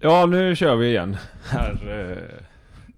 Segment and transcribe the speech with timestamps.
[0.00, 1.16] Ja, nu kör vi igen.
[1.50, 2.44] Här, eh,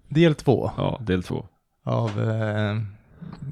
[0.09, 1.47] Del två ja, del två.
[1.85, 2.79] av eh,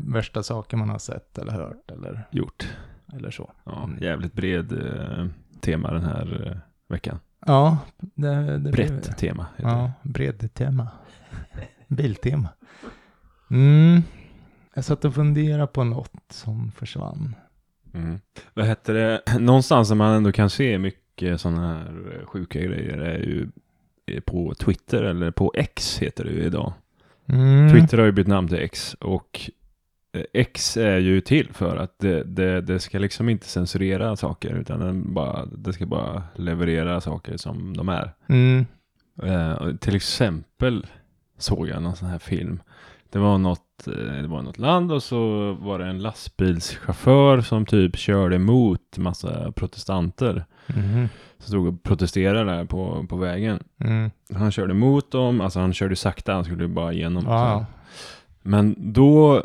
[0.06, 2.69] värsta saker man har sett eller hört eller, Gjort.
[3.12, 3.51] eller så.
[3.65, 5.27] Ja, jävligt bred eh,
[5.61, 6.56] tema den här eh,
[6.89, 7.19] veckan.
[7.47, 10.89] Ja, det, det Brett blev- tema heter Ja, bredd tema.
[11.89, 12.48] Biltema.
[13.51, 14.03] Mm.
[14.75, 17.34] Jag satt och funderade på något som försvann.
[17.92, 17.98] det.
[17.98, 18.19] Mm.
[18.55, 19.39] Vad heter det?
[19.39, 21.01] Någonstans där man ändå kan se mycket
[21.37, 23.48] sådana här eh, sjuka grejer är ju
[24.06, 26.73] eh, på Twitter eller på X heter det ju idag.
[27.27, 27.72] Mm.
[27.72, 29.50] Twitter har ju bytt namn till X och
[30.12, 34.55] eh, X är ju till för att det, det, det ska liksom inte censurera saker
[34.55, 38.12] utan bara, det ska bara leverera saker som de är.
[38.27, 38.67] Mm.
[39.23, 40.86] Eh, och till exempel
[41.39, 42.61] såg jag någon sån här film.
[43.11, 47.67] Det var något, eh, det var något land och så var det en lastbilschaufför som
[47.67, 50.45] typ körde emot massa protestanter.
[50.77, 51.09] Mhm.
[51.39, 53.59] Som stod och protesterade där på, på vägen.
[53.79, 54.11] Mm.
[54.35, 57.25] Han körde emot dem, alltså han körde sakta, han skulle bara igenom.
[57.27, 57.67] Ja.
[58.43, 59.45] Men då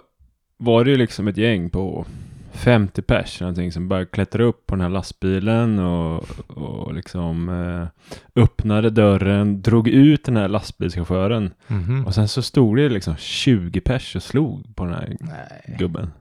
[0.58, 2.06] var det ju liksom ett gäng på
[2.52, 7.88] 50 pers någonting som började klättra upp på den här lastbilen och, och liksom eh,
[8.44, 12.06] öppnade dörren, drog ut den här lastbilschauffören Mhm.
[12.06, 15.76] och sen så stod det liksom 20 pers och slog på den här Nej.
[15.80, 16.12] gubben.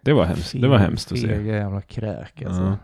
[0.00, 1.28] Det var hemskt, det var hemskt att se.
[1.28, 2.62] Fega jävla kräk alltså.
[2.62, 2.76] Ja.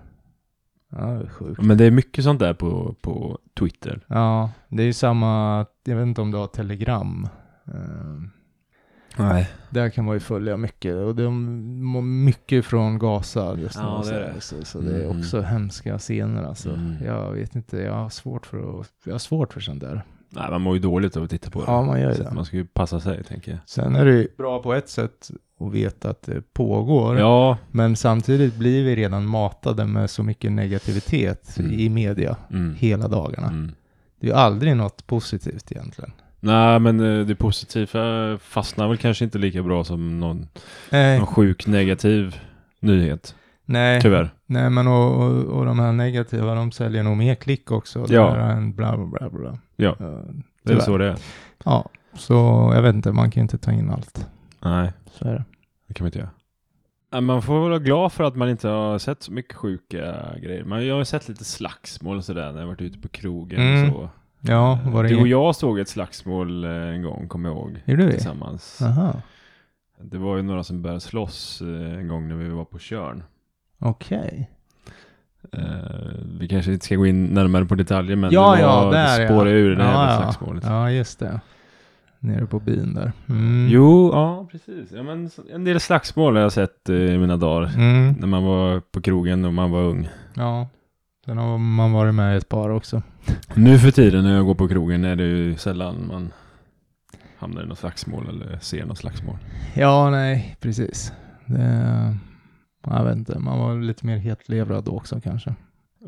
[0.92, 1.62] Ja, det är sjukt.
[1.62, 4.00] Men det är mycket sånt där på, på Twitter.
[4.06, 7.28] Ja, det är ju samma, jag vet inte om du har telegram.
[7.66, 8.22] Eh,
[9.16, 9.50] Nej.
[9.70, 11.34] Där kan man ju följa mycket och de
[11.84, 13.82] mår mycket från Gaza just nu.
[13.82, 14.40] Ja, det så, är det.
[14.40, 15.18] Så, så det är Mm.
[15.18, 16.70] också hemska scener alltså.
[16.70, 17.04] Mm.
[17.04, 20.02] Jag vet inte, jag har svårt för att, jag har svårt för sånt där.
[20.34, 21.64] Nej, man mår ju dåligt av att titta på det.
[21.68, 22.30] Ja, man gör Så det.
[22.34, 23.60] man ska ju passa sig, tänker jag.
[23.66, 27.18] Sen är det ju bra på ett sätt att veta att det pågår.
[27.18, 27.58] Ja.
[27.70, 31.72] Men samtidigt blir vi redan matade med så mycket negativitet Mm.
[31.80, 32.74] i media Mm.
[32.74, 33.46] hela dagarna.
[33.48, 33.72] Mm.
[34.20, 36.12] Det är ju aldrig något positivt egentligen.
[36.40, 40.48] Nej, men eh, det positiva fastnar väl kanske inte lika bra som någon,
[40.90, 42.36] någon sjuk negativ
[42.80, 43.34] nyhet.
[43.72, 44.30] Nej, Tyvärr.
[44.46, 48.04] nej men och, och, och de här negativa, de säljer nog mer klick också.
[48.06, 48.36] Det Ja.
[48.36, 49.58] en bla bla bla bla.
[49.76, 49.96] Ja.
[50.00, 50.20] Eh,
[50.62, 51.16] Det är så det är.
[51.64, 52.34] Ja, så
[52.74, 54.28] jag vet inte, man kan ju inte ta in allt.
[54.64, 55.44] Nej, Så är det.
[55.88, 56.30] det kan man inte göra.
[57.20, 60.64] Man får vara glad för att man inte har sett så mycket sjuka grejer.
[60.64, 63.60] Man, jag har ju sett lite slagsmål och sådär när jag varit ute på krogen
[63.60, 63.90] Mm.
[63.90, 64.08] och så.
[64.40, 67.82] Ja, var det Du och jag såg ett slagsmål eh, en gång, kommer jag ihåg.
[67.84, 68.12] Gjorde vi?
[68.12, 68.82] Tillsammans.
[68.82, 69.12] Aha,
[70.02, 73.22] Det var ju några som började slåss eh, en gång när vi var på Tjörn.
[73.82, 74.50] Okej.
[75.52, 75.62] Eh,
[76.40, 79.24] vi kanske inte ska gå in närmare på detaljer men Ja, det, ja, där, det
[79.24, 79.46] ja.
[79.46, 80.22] ur det här ja.
[80.22, 80.64] slagsmålet.
[80.66, 81.40] Ja, just det.
[82.18, 83.12] Nere på byn där.
[83.28, 83.68] Mm.
[83.70, 84.92] Jo, ja precis.
[84.92, 87.70] Ja, men en del slagsmål har jag sett eh, i mina dagar.
[87.74, 88.14] Mm.
[88.18, 90.08] När man var på krogen och man var ung.
[90.34, 90.68] Ja.
[91.24, 93.02] Sen har man varit med i ett par också.
[93.54, 96.32] Nu för tiden när jag går på krogen är det ju sällan man
[97.38, 99.36] hamnar i något slagsmål eller ser något slagsmål.
[99.74, 101.12] Ja, nej, precis.
[101.46, 102.16] Det,
[102.82, 105.54] jag vet inte, man var lite mer hetlevrad då också kanske.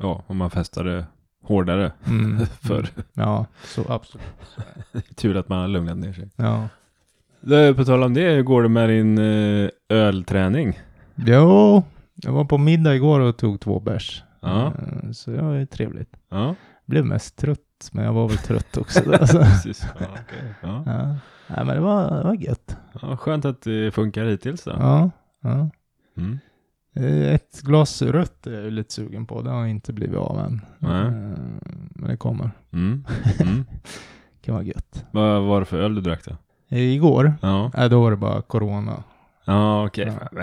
[0.01, 1.05] Ja, om man festade
[1.43, 2.47] hårdare Mm.
[2.61, 2.89] förr.
[3.13, 4.27] Ja, så absolut.
[5.17, 6.29] Tur att man har lugnat ner sig.
[6.37, 6.69] Ja.
[7.77, 10.79] På tal om det, hur går det med din eh, ölträning?
[11.15, 11.83] Jo,
[12.15, 14.23] jag var på middag igår och tog två bärs.
[14.41, 14.67] Ja.
[14.67, 16.17] Eh, Så det var ju trevligt.
[16.29, 16.55] Ja,
[16.87, 19.01] Blev mest trött, men jag var väl trött också.
[19.03, 19.87] Precis.
[20.01, 20.55] Ja, okej.
[20.63, 20.83] ja.
[20.87, 21.17] ja.
[21.47, 22.77] Nej, men det var, det var gött.
[23.03, 24.71] Ja, skönt att det funkar hittills då.
[24.71, 25.11] Ja,
[25.43, 25.71] ja.
[26.17, 26.39] Mm.
[26.95, 29.43] Eh, Ett glas rött är jag lite sugen på.
[29.43, 30.61] Det har inte blivit av än.
[30.79, 31.01] Nej.
[31.07, 31.11] Eh,
[31.95, 32.51] Men det kommer.
[32.73, 33.05] Mm.
[33.41, 33.65] Mm.
[34.45, 35.05] kan vara gött.
[35.11, 36.33] Vad var det för öl du drack då?
[36.77, 39.03] Eh, Igår, Ja, äh, då var det bara corona.
[39.45, 40.13] ja okej.
[40.33, 40.43] Ja.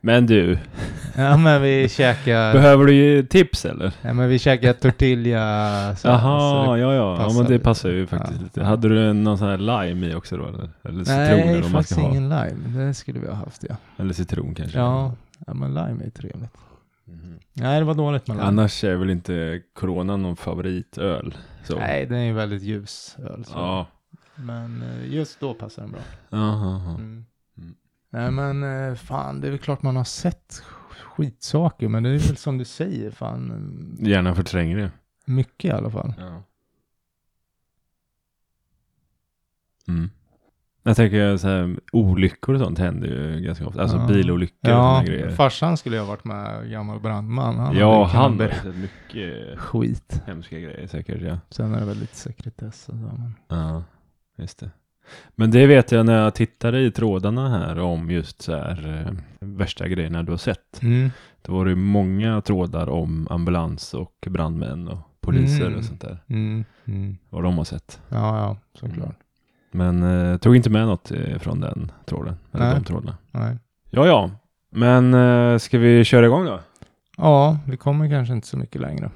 [0.00, 0.58] Men du,
[1.16, 3.92] Ja men vi käkade, behöver du ju tips eller?
[4.02, 5.38] ja, men vi käkade tortilla.
[6.04, 7.16] Jaha, ja ja.
[7.20, 8.44] Ja men det passar ju faktiskt Ja.
[8.44, 8.64] lite.
[8.64, 10.70] Hade du någon sån här lime i också då eller?
[10.84, 12.84] Eller citron Nej, eller faktiskt ingen lime.
[12.86, 13.76] Det skulle vi ha haft ja.
[13.96, 14.78] Eller citron kanske?
[14.78, 15.12] Ja,
[15.46, 16.56] Ja, men lime är trevligt.
[17.06, 17.38] Mm.
[17.52, 18.46] Nej, det var dåligt med lime.
[18.48, 21.36] Annars är väl inte Corona någon favoritöl?
[21.64, 21.78] Så.
[21.78, 23.44] Nej, den är ju väldigt ljus öl.
[23.44, 23.52] Så.
[23.52, 23.86] Ja.
[24.34, 26.00] Men eh, just då passar den bra.
[26.30, 27.24] Aha, mm.
[27.58, 27.74] Mm.
[28.10, 30.62] Nej, men eh, fan, det är väl klart man har sett
[31.04, 33.50] skitsaker, men det är väl som du säger, fan.
[34.00, 34.90] Eh, Gärna förtränger det.
[35.24, 36.14] Mycket i alla fall.
[36.18, 36.42] Ja.
[39.88, 40.10] Mm.
[40.88, 43.82] Jag tänker så här, olyckor och sånt händer ju ganska ofta.
[43.82, 44.06] Alltså Ja.
[44.06, 45.30] bilolyckor och Ja, såna grejer.
[45.30, 47.56] farsan skulle ju ha varit med, gammal brandman.
[47.58, 50.22] Han ja, han har sett mycket Skit.
[50.26, 51.38] hemska grejer säkert ja.
[51.50, 53.34] Sen är det väl lite sekretess och så, men...
[53.48, 53.82] Ja,
[54.38, 54.70] just det.
[55.34, 59.14] Men det vet jag när jag tittade i trådarna här om just så här eh,
[59.40, 60.82] värsta grejerna du har sett.
[60.82, 61.10] Mm.
[61.42, 65.78] Då var det många trådar om ambulans och brandmän och poliser Mm.
[65.78, 66.18] och sånt där.
[66.26, 66.64] Mm.
[66.84, 67.16] Mm.
[67.30, 68.00] Vad de har sett.
[68.08, 69.16] Ja, ja, såklart.
[69.70, 72.36] Men eh, tog inte med något eh, från den tråden.
[72.52, 72.74] Eller Nej.
[72.74, 73.16] de trådarna.
[73.30, 73.56] Nej.
[73.90, 74.30] Ja, ja.
[74.70, 76.60] Men eh, ska vi köra igång då?
[77.16, 79.10] Ja, vi kommer kanske inte så mycket längre.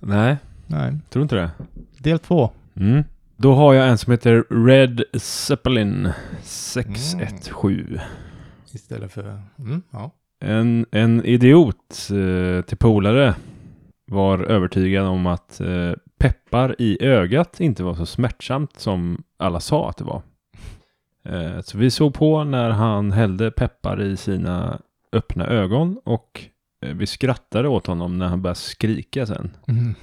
[0.00, 0.36] Nej,
[0.66, 0.98] Nej.
[1.10, 1.50] tror inte det.
[1.98, 2.50] Del två.
[2.76, 3.04] Mm.
[3.36, 6.08] Då har jag en som heter Red Zeppelin
[6.42, 7.98] 617.
[8.72, 9.40] Istället för...
[9.58, 10.10] Mm, ja.
[10.40, 13.34] En, en idiot eh, till polare
[14.06, 15.92] var övertygad om att eh,
[16.28, 20.22] peppar i ögat inte var så smärtsamt som alla sa att det var.
[21.24, 24.80] Eh, så vi såg på när han hällde peppar i sina
[25.12, 26.44] öppna ögon och
[26.86, 29.50] eh, vi skrattade åt honom när han började skrika sen.
[29.68, 29.94] Mm.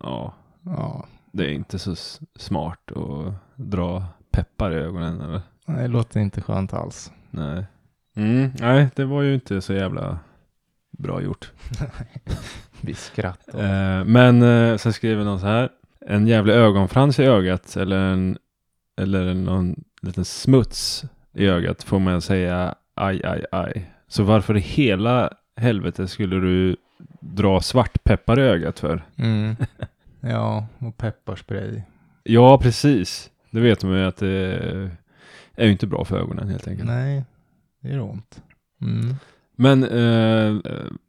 [0.00, 1.06] Ja, Ja.
[1.32, 1.94] det är inte så
[2.36, 5.40] smart att dra peppar i ögonen eller?
[5.66, 7.12] Nej, Det låter inte skönt alls.
[7.30, 7.64] Nej.
[8.16, 10.18] Mm, nej, det var ju inte så jävla
[10.98, 11.52] bra gjort.
[12.80, 13.98] Vi skrattar.
[13.98, 15.68] Eh, men eh, sen skriver någon så här.
[16.06, 18.38] En jävla ögonfrans i ögat eller en
[18.96, 21.04] eller någon liten smuts
[21.34, 23.92] i ögat får man säga aj, aj, aj.
[24.08, 26.76] Så varför i hela helvete skulle du
[27.20, 29.06] dra svartpeppar i ögat för?
[29.16, 29.56] Mm.
[30.20, 31.82] Ja, och pepparspray.
[32.22, 33.30] Ja, precis.
[33.50, 34.28] Det vet man ju att det
[35.54, 36.88] är ju inte bra för ögonen helt enkelt.
[36.88, 37.24] Nej,
[37.80, 38.42] det gör ont.
[38.80, 39.14] Mm.
[39.60, 40.56] Men eh,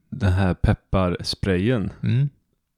[0.10, 2.30] den här pepparsprayen, Mm.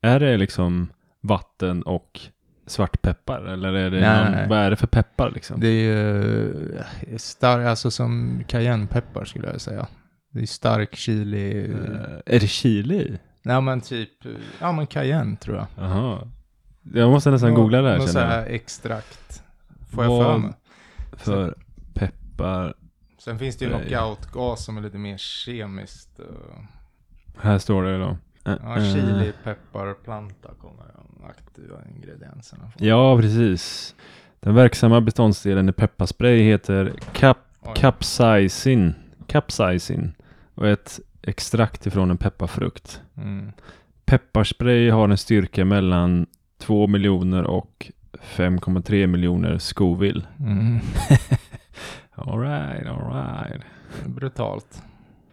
[0.01, 0.87] är det liksom
[1.21, 2.19] vatten och
[2.67, 3.41] svartpeppar?
[3.45, 4.47] Eller är det Nej, någon, nej.
[4.49, 5.59] vad är det för peppar liksom?
[5.59, 9.87] Det är ju eh, stark, alltså som cayennepeppar skulle jag säga.
[10.33, 11.71] Det är stark chili.
[11.71, 13.17] Eh, är det chili?
[13.43, 14.09] Nej men typ,
[14.59, 15.67] ja men cayenne tror jag.
[15.77, 16.27] Jaha.
[16.93, 19.43] Jag måste nästan googla det här sån känner här extrakt.
[19.89, 20.53] Får jag Vad- för mig.
[21.13, 21.55] För
[21.93, 22.73] peppar.
[23.23, 23.87] Sen finns det ju Nej.
[23.87, 26.19] knockout-gas som är lite mer kemiskt.
[26.19, 26.25] eh,
[27.41, 28.17] Här står det då.
[28.45, 28.93] Eh, Ja, eh.
[28.93, 32.87] chili, peppar, planta kommer de aktiva ingredienserna från.
[32.87, 33.95] Ja, precis.
[34.39, 37.37] Den verksamma beståndsdelen i pepparspray heter cap
[37.75, 38.93] capsaicin.
[39.27, 40.13] Capsaicin.
[40.55, 43.01] Och ett extrakt ifrån en pepparfrukt.
[43.17, 43.51] Mm.
[44.05, 46.25] Pepparspray har en styrka mellan
[46.57, 50.23] 2 miljoner och 5,3 miljoner Scoville.
[50.39, 50.79] Mm.
[52.25, 53.61] Alright, alright.
[54.05, 54.83] Brutalt.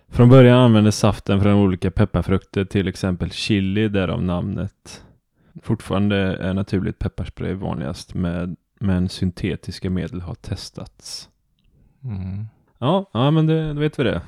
[0.08, 5.04] Från början användes saften från olika pepparfrukter, till exempel chili, därav namnet.
[5.62, 11.28] Fortfarande är naturligt pepparspray vanligast, med, men syntetiska medel har testats.
[12.04, 12.46] Mm.
[12.78, 14.22] Ja, ja men det, då vet vi det.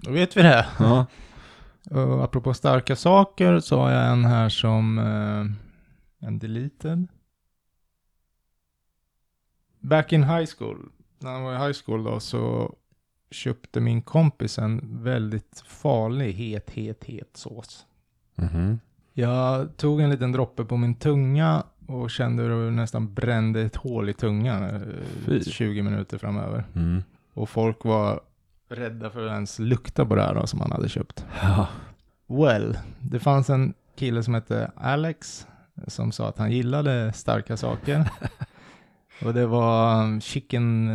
[0.00, 0.66] Då vet vi det.
[0.78, 1.06] Ja.
[1.90, 7.06] Och apropå starka saker så har jag en här som eh, en deleted.
[9.80, 12.74] Back in high school, när han var i high school då, så
[13.30, 17.86] köpte min kompis en väldigt farlig het, het, het sås.
[18.34, 18.78] Mhm.
[19.12, 23.76] Jag tog en liten droppe på min tunga och kände hur det nästan brände ett
[23.76, 24.80] hål i tungan eh,
[25.24, 25.44] Fy.
[25.44, 26.64] 20 minuter framöver.
[26.74, 27.02] Mm.
[27.34, 28.20] Och folk var
[28.68, 31.26] rädda för att ens lukta på det här då, som han hade köpt.
[31.42, 31.68] Ja.
[32.26, 35.46] Well, det fanns en kille som hette Alex
[35.86, 38.10] som sa att han gillade starka saker.
[39.24, 40.90] och det var um, chicken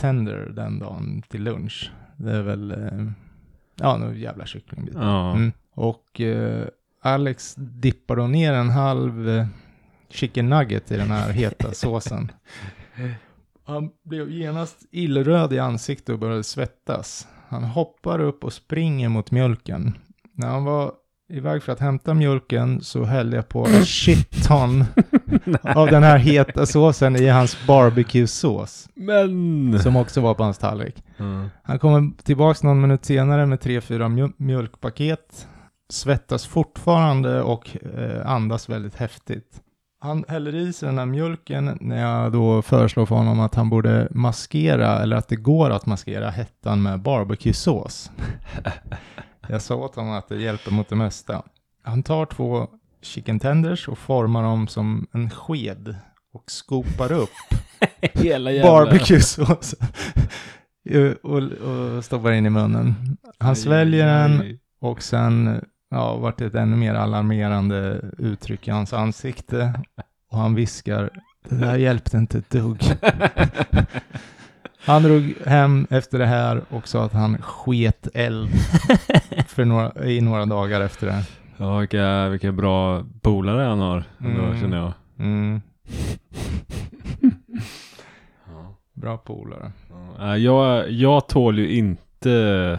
[0.00, 1.92] tender den dagen till lunch.
[2.16, 3.06] Det är väl, eh,
[3.76, 4.94] ja, någon jävla kycklingbit.
[4.94, 5.32] Ja.
[5.32, 5.52] Mm.
[5.70, 6.66] Och eh,
[7.02, 9.46] Alex dippade då ner en halv eh,
[10.10, 12.32] chicken nugget i den här heta såsen.
[13.64, 17.28] Han blev genast illröd i ansiktet och började svettas.
[17.48, 19.98] Han hoppar upp och springer mot mjölken.
[20.32, 20.92] När han var
[21.28, 24.84] iväg för att hämta mjölken så hällde jag på shit ton
[25.76, 28.88] av den här heta såsen i hans barbecue-sås.
[28.94, 29.78] Men!
[29.80, 31.02] Som också var på hans tallrik.
[31.16, 31.48] Ja.
[31.62, 35.48] Han kommer tillbaks någon minut senare med tre, fyra mjö- mjölkpaket.
[35.88, 39.60] Svettas fortfarande och eh, andas väldigt häftigt.
[40.00, 43.70] Han häller i sig den här mjölken när jag då föreslår för honom att han
[43.70, 48.10] borde maskera, eller att det går att maskera hettan med barbecue-sås.
[49.48, 51.42] jag sa åt honom att det hjälper mot det mesta.
[51.82, 52.68] Han tar två
[53.04, 55.96] chicken tenders och formar dem som en sked
[56.32, 57.30] och skopar upp
[58.00, 58.70] Hela jävla...
[58.70, 59.74] barbecue-sås
[61.22, 63.16] och, och stoppar in i munnen.
[63.38, 68.92] Han sväljer den och sen ja, vart det ett ännu mer alarmerande uttryck i hans
[68.92, 69.80] ansikte
[70.30, 71.10] och han viskar
[71.48, 72.82] Det där hjälpte inte ett dugg.
[74.86, 78.50] Han drog hem efter det här och sa att han sket eld
[79.48, 81.24] för några, i några dagar efter det.
[81.64, 84.60] Ja, vilka, vilka bra polare han har, ändå, Mm.
[84.60, 84.92] känner jag.
[85.18, 85.60] Mm,
[88.46, 88.76] Ja.
[88.92, 89.72] bra polare.
[90.18, 92.78] Ja, Jag, jag tål ju inte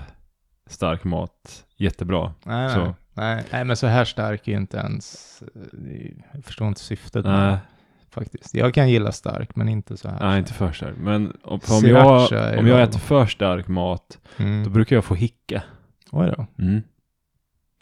[0.68, 2.34] stark mat jättebra.
[2.44, 2.80] Nej, Så.
[2.84, 2.94] nej.
[3.14, 5.42] Nej, nej, men så här stark är ju inte ens...
[5.56, 7.58] eh, det är ju- Jag förstår inte syftet Nej,
[8.10, 8.54] faktiskt.
[8.56, 10.20] Jag kan gilla stark, men inte så här.
[10.30, 10.96] nej, inte för stark.
[10.98, 14.74] Men om, om, jag, om jag äter för stark mat, då Mm.
[14.74, 15.64] brukar jag få hicka.
[16.12, 16.82] Oj då, Mm.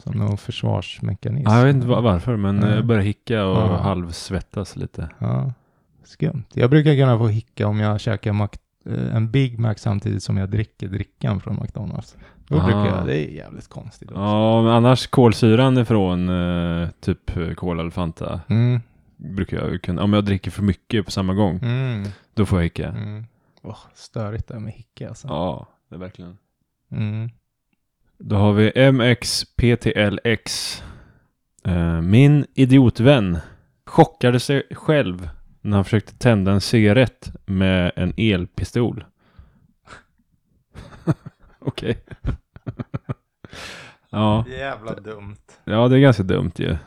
[0.03, 1.49] Som någon försvarsmekanism.
[1.49, 2.75] Ja, jag vet inte va- varför, men Nej.
[2.75, 3.77] jag börjar hicka och Ja.
[3.77, 5.09] halvsvettas lite.
[5.19, 5.53] Ja,
[6.03, 6.43] skumt.
[6.53, 10.37] Jag brukar kunna få hicka om jag käkar Mac- eh, en Big Mac samtidigt som
[10.37, 12.15] jag dricker drickan från McDonalds.
[12.47, 12.63] Då Ah.
[12.63, 14.21] brukar jag, det är jävligt konstigt också.
[14.21, 18.81] Ja, men annars kolsyran ifrån eh, typ eh, Cola eller Fanta Mm,
[19.17, 22.63] brukar jag kunna, om jag dricker för mycket på samma gång, mm, då får jag
[22.63, 22.87] hicka.
[22.89, 23.25] mm.
[23.65, 25.27] Åh, störigt det här med hicka alltså.
[25.27, 26.37] Ja, det är verkligen.
[26.91, 27.29] Mm.
[28.25, 30.81] Då har vi MXPTLX.
[31.65, 33.37] Eh, min idiotvän
[33.85, 35.29] chockade sig själv
[35.61, 39.05] när han försökte tända en cigarett med en elpistol.
[41.59, 42.03] Okej.
[44.09, 45.35] ja, Jävla dumt.
[45.63, 46.77] ja, det är ganska dumt ju.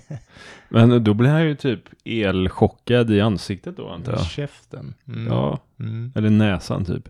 [0.68, 4.26] Men då blir han ju typ elchockad i ansiktet då antar jag.
[4.26, 4.94] käften.
[5.08, 5.26] Mm.
[5.26, 6.12] Ja, Mm.
[6.14, 7.08] eller näsan typ.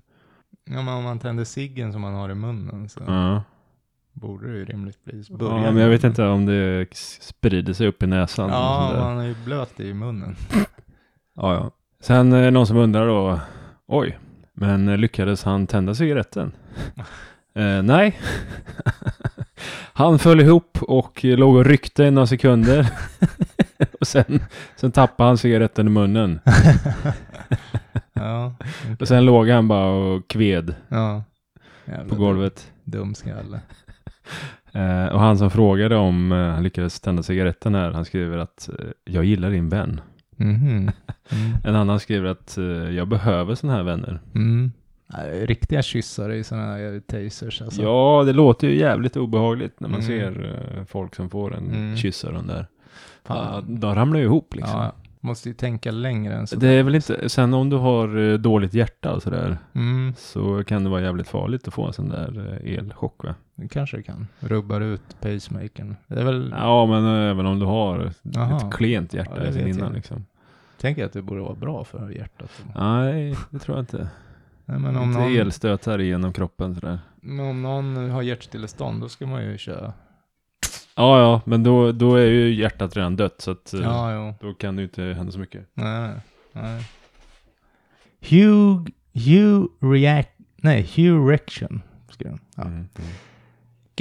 [0.64, 3.43] ja, men om man tänder ciggen som man har i munnen så Ja.
[4.12, 5.73] Borde det ju rimligtvis ja, börja.
[5.73, 6.87] men jag vet inte om det
[7.21, 8.50] sprider sig upp i näsan.
[8.50, 10.37] Ja, man är ju blöt i munnen.
[11.35, 11.71] Ja, ja.
[12.00, 13.40] Sen är det någon som undrar då,
[13.87, 14.19] oj,
[14.54, 16.52] men eh, lyckades han tända cigaretten?
[17.54, 18.19] eh, nej.
[19.92, 22.90] han föll ihop och låg och ryckte i några sekunder.
[24.00, 24.42] och sen,
[24.76, 26.40] sen tappade han cigaretten i munnen.
[28.12, 28.54] ja,
[29.00, 31.25] Och sen låg han bara och kved ja.
[32.09, 32.73] På golvet.
[32.85, 33.61] Dum skalle.
[34.73, 38.69] Eh, och han som frågade om eh, han lyckades tända cigaretten här, han skriver att
[38.79, 40.00] eh, jag gillar din vän.
[40.37, 40.91] Mhm.
[41.33, 41.52] Mm.
[41.64, 42.59] En annan skriver att
[42.97, 44.21] jag behöver sådana här vänner.
[44.35, 44.73] Mm.
[45.43, 47.83] Riktiga kyssar i sådana här tasers alltså.
[47.83, 50.07] Ja, det låter ju jävligt obehagligt när man Mm.
[50.07, 51.97] ser folk som får en Mm.
[51.97, 52.67] kyss av den där.
[53.29, 54.81] Ja, de ramlar ju ihop liksom.
[54.81, 56.57] Ja, måste ju tänka längre än så.
[56.57, 60.85] Det är väl inte, sen om du har dåligt hjärta och sådär, Mm, så kan
[60.85, 63.35] det vara jävligt farligt att få en sån där elchock va?
[63.62, 64.28] Det kanske det kan.
[64.40, 65.97] Rubbar ut pacemakern.
[66.07, 68.57] Det är väl, Ja, men eh, även om du har Jaha.
[68.57, 69.92] ett klent hjärta Ja, vet innan jag.
[69.95, 70.25] liksom.
[70.81, 72.64] tänker att det borde vara bra för hjärtat.
[72.75, 74.09] Nej, det tror jag inte.
[74.64, 76.99] Nej, men om inte någon, elstötar genom kroppen sådär.
[77.21, 79.92] men om någon har hjärtstillestånd, då ska man ju köra.
[80.97, 84.54] Ja, ja, men då, då är ju hjärtat redan dött så att eh, Ja, då
[84.54, 85.66] kan det ju inte hända så mycket.
[85.75, 86.11] Nej,
[86.52, 86.85] nej.
[88.31, 91.83] Hugh, Hugh React, nej, Hugh Reaction.
[92.11, 92.40] skrev han.
[92.57, 92.62] Ja.
[92.62, 92.88] Mm.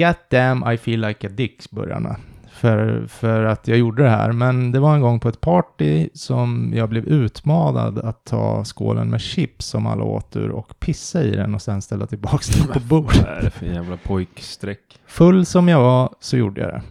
[0.06, 2.16] God damn I feel like a dick börjar med.
[2.52, 4.32] För, för att jag gjorde det här.
[4.32, 9.10] Men det var en gång på ett party som jag blev utmanad att ta skålen
[9.10, 12.68] med chips som alla åt ur och pissa i den och sen ställa tillbaka den
[12.68, 13.24] på bordet.
[13.26, 15.00] Vad är det för jävla pojkstreck?
[15.06, 16.82] Full som jag var så gjorde jag det.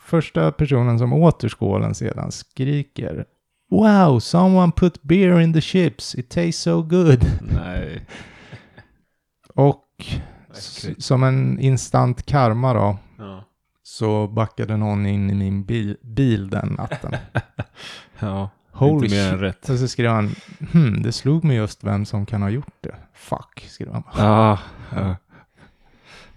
[0.00, 3.24] Första personen som åt ur skålen sedan skriker
[3.70, 6.14] Wow, someone put beer in the chips.
[6.14, 7.24] It tastes so good.
[7.40, 8.06] Nej.
[9.54, 9.84] Och
[10.58, 11.02] Äckligt.
[11.04, 13.44] som en instant karma då Ja.
[13.82, 17.12] så backade någon in i min bil, bil den natten.
[18.18, 18.50] Ja.
[18.72, 19.68] Holy inte mer än rätt.
[19.68, 20.34] Och så skrev han,
[20.72, 22.94] hmm, det slog mig just vem som kan ha gjort det.
[23.14, 24.02] Fuck, skrev han.
[24.12, 24.58] Ah,
[24.94, 25.16] ja.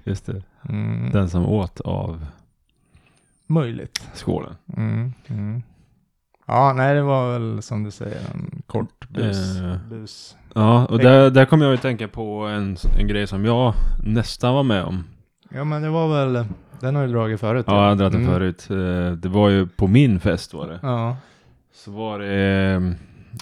[0.03, 0.43] Just det.
[0.69, 2.25] Mm, Den som åt av
[3.47, 4.07] möjligt.
[4.13, 4.55] skålen.
[4.77, 5.63] Mm, mm.
[6.47, 9.57] Ja, nej, det var väl som du säger en kort bus.
[9.59, 9.75] Eh.
[9.89, 10.35] bus.
[10.55, 13.73] Ja, och där, där kom jag att tänka på en, en grej som jag
[14.03, 15.03] nästan var med om.
[15.49, 16.45] Ja, men det var väl,
[16.79, 17.65] den har du dragit förut.
[17.67, 18.33] Ja, jag har dragit den Mm.
[18.33, 18.67] förut.
[18.69, 20.79] Eh, Det var ju på min fest var det.
[20.81, 21.17] Ja.
[21.73, 22.73] Så var det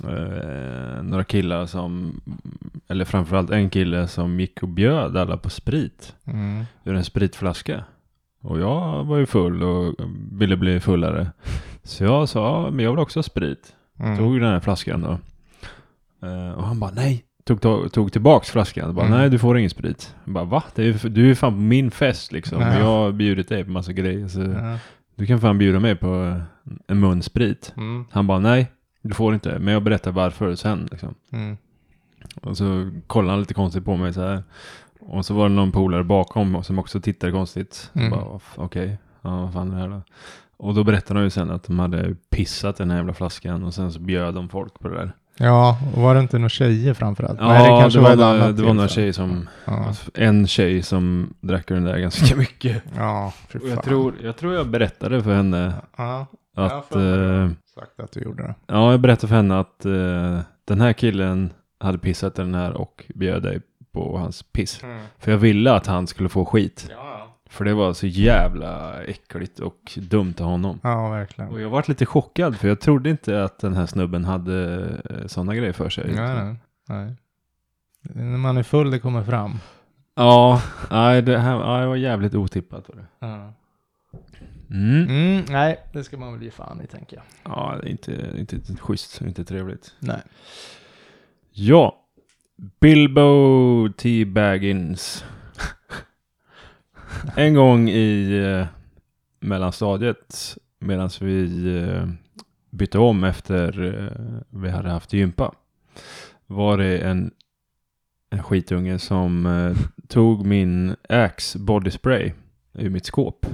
[0.04, 2.22] eh, några killar som,
[2.88, 6.16] eller framförallt en kille som gick och bjöd alla på sprit.
[6.28, 6.64] Mm.
[6.84, 7.84] ur en spritflaska.
[8.42, 9.94] Och jag var ju full och
[10.32, 11.28] ville bli fullare.
[11.86, 13.76] Så jag sa, "Ja, men jag vill också ha sprit.
[14.00, 14.18] Mm.
[14.18, 15.18] Tog den här flaskan då.
[16.28, 17.26] Eh, och han bara, nej.
[17.44, 18.96] Tog, tog, tog tillbaks flaskan.
[18.96, 19.18] Bara, Mm.
[19.20, 20.16] nej du får ingen sprit.
[20.26, 20.64] Jag bara, va?
[20.76, 22.58] Är, du är fan på min fest liksom.
[22.58, 24.28] Och jag har bjudit dig på massa grejer.
[24.28, 24.40] Så
[25.16, 26.42] du kan fan bjuda mig på
[26.88, 27.74] en mun sprit.
[27.78, 28.06] Mm.
[28.12, 28.72] Han bara, nej.
[29.02, 29.60] Du får inte.
[29.60, 31.16] Men jag berättar varför sen liksom.
[31.32, 31.58] Mm.
[32.42, 34.44] Och så kollade han lite konstigt på mig så här.
[35.00, 37.92] Och så var det någon polare bakom som också tittade konstigt.
[37.94, 38.12] Mm.
[38.12, 40.02] bara, "Vad f- okej, ja vad fan är det här då?
[40.58, 43.74] Och då berättade de ju sen att de hade pissat den här jävla flaskan och
[43.74, 45.12] sen så bjöd de folk på det där.
[45.38, 47.40] Ja, och var det inte några tjejer framförallt?
[47.40, 50.48] Ja, Nej, det kanske det var, var, annat det var några tjejer som, Ja, en
[50.48, 52.84] tjej som drack den där ganska mycket.
[52.98, 53.84] ja fy Och jag fan.
[53.84, 57.44] tror, jag tror jag berättade för henne Ja, jag att, får höra.
[57.44, 58.56] eh, sagt att du gjorde det.
[58.68, 63.06] ja jag berättade för henne att eh, den här killen hade pissat den här och
[63.16, 63.62] bjöd dig
[63.94, 64.82] på hans piss.
[65.20, 66.88] För jag ville att han skulle få skit.
[66.92, 67.25] Ja,
[67.56, 70.80] För det var så jävla äckligt och dumt av honom.
[70.84, 71.52] ja, verkligen.
[71.52, 74.88] Och jag varit lite chockad för jag trodde inte att den här snubben hade
[75.28, 76.12] sådana grejer för sig.
[76.16, 76.56] Nej, nej,
[76.88, 77.16] nej.
[78.02, 79.60] När man är full det kommer fram.
[80.16, 82.90] Ja, nej, det, här, ja, det var jävligt otippat.
[82.90, 83.06] Var det.
[83.20, 83.54] Ja.
[84.70, 85.08] Mm.
[85.10, 87.26] Mm, nej, det ska man väl ge fan i tänker jag.
[87.44, 89.96] Ja, det är inte, inte, inte schysst, inte trevligt.
[90.00, 90.22] Nej.
[91.52, 91.96] Ja,
[92.80, 94.26] Bilbo T.
[94.26, 95.26] Baggins.
[97.36, 98.68] En gång i eh,
[99.40, 102.08] mellanstadiet medan vi eh,
[102.70, 105.52] bytte om efter eh, vi hade haft gympa
[106.48, 107.32] var det en,
[108.30, 112.32] en skitunge som eh, tog min Axe body spray
[112.74, 113.46] ur mitt skåp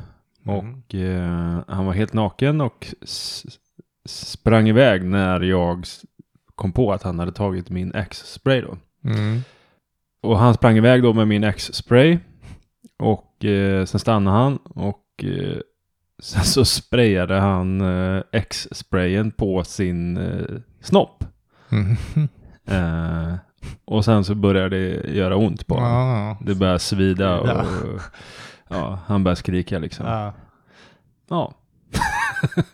[0.45, 0.57] Mm.
[0.57, 2.87] och eh, han var helt naken och
[4.05, 5.85] sprang iväg när jag
[6.55, 8.77] kom på att han hade tagit min Axe-spray då.
[9.09, 9.41] Mm.
[10.21, 12.19] Och han sprang iväg då med min Axe-spray.
[12.99, 15.57] Och eh, sen stannade han och eh,
[16.21, 20.45] sen så sprayade han eh, X-sprayen på sin eh,
[20.81, 21.23] snopp.
[21.71, 21.97] Mm.
[22.65, 23.35] Eh,
[23.85, 25.91] och sen så började det göra ont på honom.
[25.91, 27.65] Ja, Det började svida och Svida.
[28.67, 30.05] ja, han började skrika liksom.
[30.05, 30.33] Ja.
[31.29, 31.53] ja.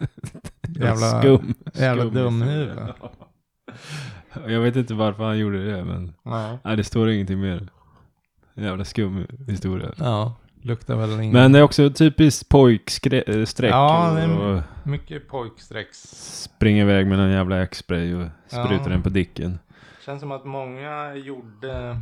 [0.68, 1.54] Jävla- skum.
[1.74, 2.78] jävla skum dumhuvud.
[4.48, 6.58] Jag vet inte varför han gjorde det men Ja.
[6.64, 7.68] nej, det står ingenting mer.
[8.54, 9.92] Jävla skum historia.
[9.98, 11.34] ja, luktar väl inget.
[11.34, 13.72] Men det är också typiskt pojkstreck.
[13.72, 15.98] Ja, det är- och Mycket pojkstrecks.
[16.44, 18.90] springa iväg med en jävla X-spray och spruta Ja.
[18.90, 19.60] den på dicken.
[20.06, 22.00] Känns som att många gjorde...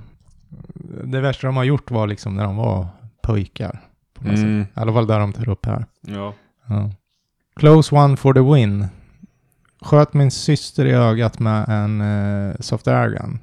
[1.04, 2.88] Det värsta de har gjort var liksom när de var
[3.22, 3.80] pojkar.
[4.14, 4.64] På något Mm.
[4.66, 4.78] sätt.
[4.78, 5.86] I alla fall där de tar upp här.
[6.02, 6.34] Ja.
[6.68, 6.92] Ja.
[7.56, 8.88] Close one for the win.
[9.82, 13.40] Sköt min syster i ögat med en uh, soft airgun.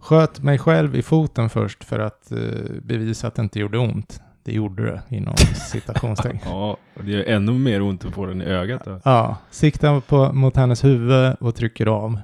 [0.00, 2.38] Sköt mig själv i foten först för att eh,
[2.82, 4.20] bevisa att det inte gjorde ont.
[4.44, 5.36] Det gjorde det inom
[5.70, 6.40] citationstecken.
[6.44, 9.00] ja, och det gör ännu mer ont att få den i ögat då.
[9.04, 12.18] Ja, siktar på, mot hennes huvud och trycker av.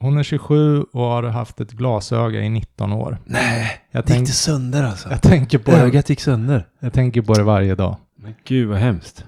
[0.00, 3.18] Hon är 27 och har haft ett glasöga i 19 år.
[3.24, 5.10] Nej, Jag, det gick tänk, det sönder alltså.
[5.10, 6.66] jag, tänker på det, Ögat gick sönder.
[6.80, 7.96] jag tänker på det varje dag.
[8.18, 9.24] Men gud vad hemskt.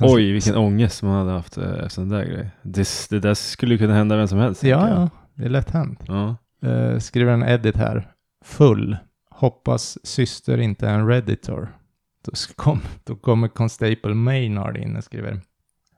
[0.00, 2.50] Oj, vilken ångest man hade haft eh, efter en där grej.
[2.62, 4.64] Det, det där skulle kunna hända vem som helst.
[4.64, 6.00] Ja, ja, det är lätt hänt.
[6.06, 6.36] ja.
[6.66, 8.08] Eh, skriver en edit här.
[8.44, 8.96] Full.
[9.30, 11.76] Hoppas syster inte är en redditor.
[12.24, 15.40] Då, kom, då kommer Constable Maynard in och skriver.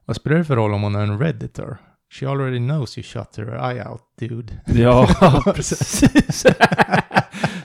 [0.05, 1.77] Vad spelar det för roll om hon är en redditor?
[2.11, 4.61] She already knows you shut her eye out, dude.
[4.67, 5.07] Ja,
[5.55, 6.47] precis.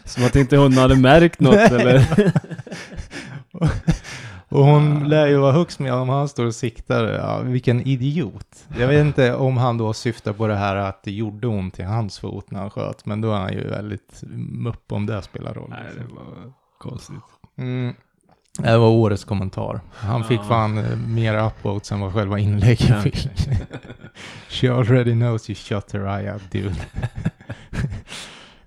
[0.06, 2.06] Som att inte hon hade märkt något eller?
[4.54, 7.04] Och hon lär ju vara högst med om han står och siktar.
[7.06, 8.66] Ja, vilken idiot.
[8.80, 11.84] Jag vet inte om han då syftar på det här att det gjorde ont i
[11.84, 13.06] hans fot när han sköt.
[13.06, 15.70] Men då är han ju väldigt mupp om det spelar roll.
[15.70, 17.16] Nej, det var konstigt.
[17.58, 17.94] Mm.
[18.60, 19.82] Det var årets kommentar.
[19.94, 20.44] Han fick Ja.
[20.44, 23.28] fan eh, mer upvotes än vad själva inlägget Ja, fick.
[24.50, 26.76] She already knows you shut her eye out dude.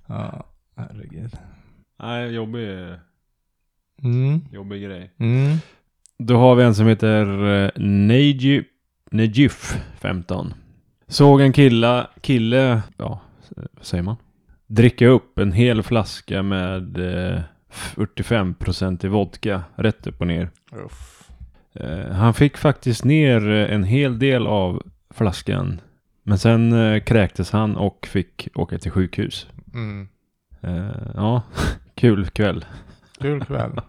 [0.07, 0.47] ja,
[0.77, 1.37] herregud.
[2.03, 2.95] Nej, jobbig,
[4.03, 4.41] Mm.
[4.53, 5.13] jobbig grej.
[5.19, 5.57] Mm.
[6.19, 8.65] Då har vi en som heter Neji,
[9.11, 10.55] Nejif 15.
[11.09, 13.21] Såg en killa, kille, ja,
[13.57, 14.17] vad säger man?
[14.67, 20.51] Dricka upp en hel flaska med eh, 45% i vodka rätt upp och ner.
[21.75, 25.81] Eh, han fick faktiskt ner eh, en hel del av flaskan.
[26.23, 29.47] Men sen eh, kräktes han och fick åka till sjukhus.
[29.75, 30.09] Mm.
[30.61, 31.43] Eh, ja,
[31.95, 32.65] kul kväll.
[33.21, 33.81] Kul kväll.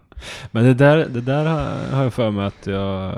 [0.50, 1.44] Men det där, det där
[1.94, 3.14] har jag för mig att jag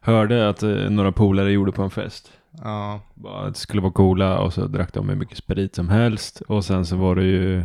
[0.00, 2.32] hörde att eh, några polare gjorde på en fest.
[2.64, 3.00] Ja.
[3.14, 6.40] Bara att det skulle vara coola och så drack de hur mycket sprit som helst.
[6.48, 7.62] Och sen så var det ju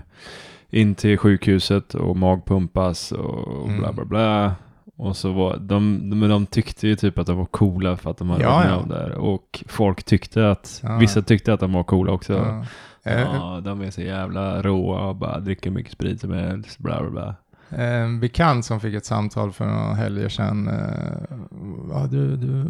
[0.70, 3.80] in till sjukhuset och magpumpas och Mm.
[3.80, 4.56] bla bla bla.
[4.98, 8.12] Och så var de, de, men de tyckte ju typ att de var coola för
[8.12, 8.78] att de hade Ja, varit med ja.
[8.82, 9.12] om det här.
[9.12, 10.98] Och folk tyckte att, Ja.
[10.98, 12.34] vissa tyckte att de var coola också.
[12.34, 12.66] ja.
[13.12, 17.02] Eh, Ja, de är så jävla råa och bara dricker mycket sprit som helst, bla
[17.02, 17.36] bla bla.
[17.70, 20.68] En bekant som fick ett samtal för några helger sedan.
[20.68, 21.38] eh,
[21.90, 22.66] Ja, du, du,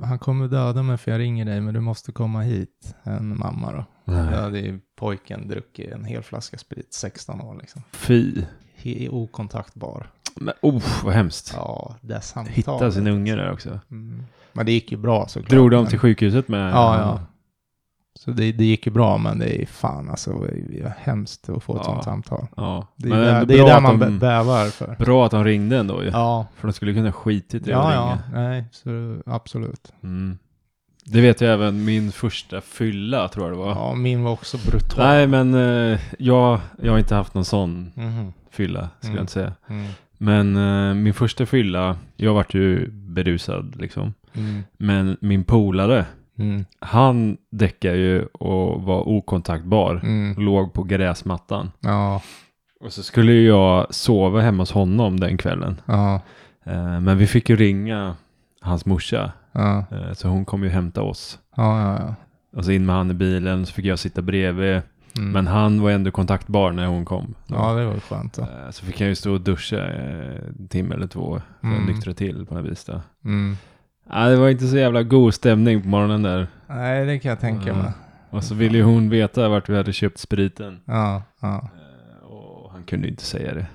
[0.00, 2.94] han kommer döda mig för jag ringer dig men du måste komma hit.
[3.02, 3.84] En mamma då.
[4.04, 7.82] Då hade ju pojken druckit en hel flaska sprit, 16 år liksom.
[7.92, 8.42] Fy.
[8.82, 10.10] He- Okontaktbar.
[10.36, 11.52] Men oh, vad hemskt.
[11.56, 12.56] Ja, det samtalet.
[12.58, 13.80] Hitta sin unge där också.
[13.90, 14.22] Mm.
[14.52, 15.50] Men det gick ju bra såklart.
[15.50, 16.72] Drog de till sjukhuset med?
[16.72, 17.20] Ja, ja.
[18.24, 20.32] Så det, det gick ju bra, men det är fan alltså
[20.70, 21.92] det är hemskt att få ett Ja.
[21.92, 22.46] sånt samtal.
[22.56, 22.86] ja.
[22.96, 24.96] Det är Men där, det är där att man de, bävar för.
[24.98, 26.10] Bra att de ringde ändå ju.
[26.10, 28.42] Ja, För de skulle kunna skitit i att ja, ja, ringa.
[28.48, 29.92] nej, så absolut.
[30.02, 30.38] Mm.
[31.04, 33.70] Det vet jag även min första fylla tror jag det var.
[33.70, 34.98] Ja, min var också brutal.
[35.06, 38.32] Nej men eh, jag, jag har inte haft någon sån Mhm.
[38.50, 39.16] fylla skulle Mm.
[39.16, 39.52] jag inte säga.
[39.68, 39.86] Mm.
[40.18, 44.14] Men eh, min första fylla, jag vart ju berusad liksom.
[44.34, 44.62] Mm.
[44.78, 46.06] Men min polare,
[46.38, 46.64] Mm.
[46.80, 50.00] han däckade ju och var okontaktbar.
[50.02, 50.34] Mm.
[50.44, 51.70] Låg på gräsmattan.
[51.80, 52.22] Ja,
[52.80, 55.80] Och så skulle jag sova hemma hos honom den kvällen.
[55.86, 56.20] ja,
[56.64, 58.16] Eh, men vi fick ju ringa
[58.60, 59.32] hans morsa.
[59.52, 61.38] ja, Eh, så hon kom ju hämta oss.
[61.56, 62.14] ja, ja, ja.
[62.58, 64.80] Och så in med han i bilen, så fick jag sitta bredvid.
[65.18, 65.32] Mm.
[65.32, 67.34] Men han var ändå kontaktbar när hon kom.
[67.46, 68.42] Ja, det var skönt då.
[68.42, 71.86] Eh, Så fick jag ju stå och duscha en timme eller två för att Mm.
[71.86, 72.86] nyktra till på något vis.
[73.24, 73.56] Mm.
[74.12, 76.46] Ja, det var inte så jävla god stämning på morgonen där.
[76.68, 77.74] Nej, det kan jag tänka Ja.
[77.74, 77.92] mig.
[78.30, 80.80] Och så ville ju hon veta vart vi hade köpt spriten.
[80.84, 83.66] Ja, ja, Eh, Och han kunde inte säga det.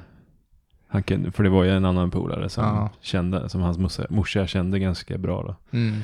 [0.87, 2.89] Han kunde, för det var ju en annan polare som Ja.
[3.01, 5.77] kände, som hans morsa, morsa kände ganska bra då.
[5.77, 6.01] mm.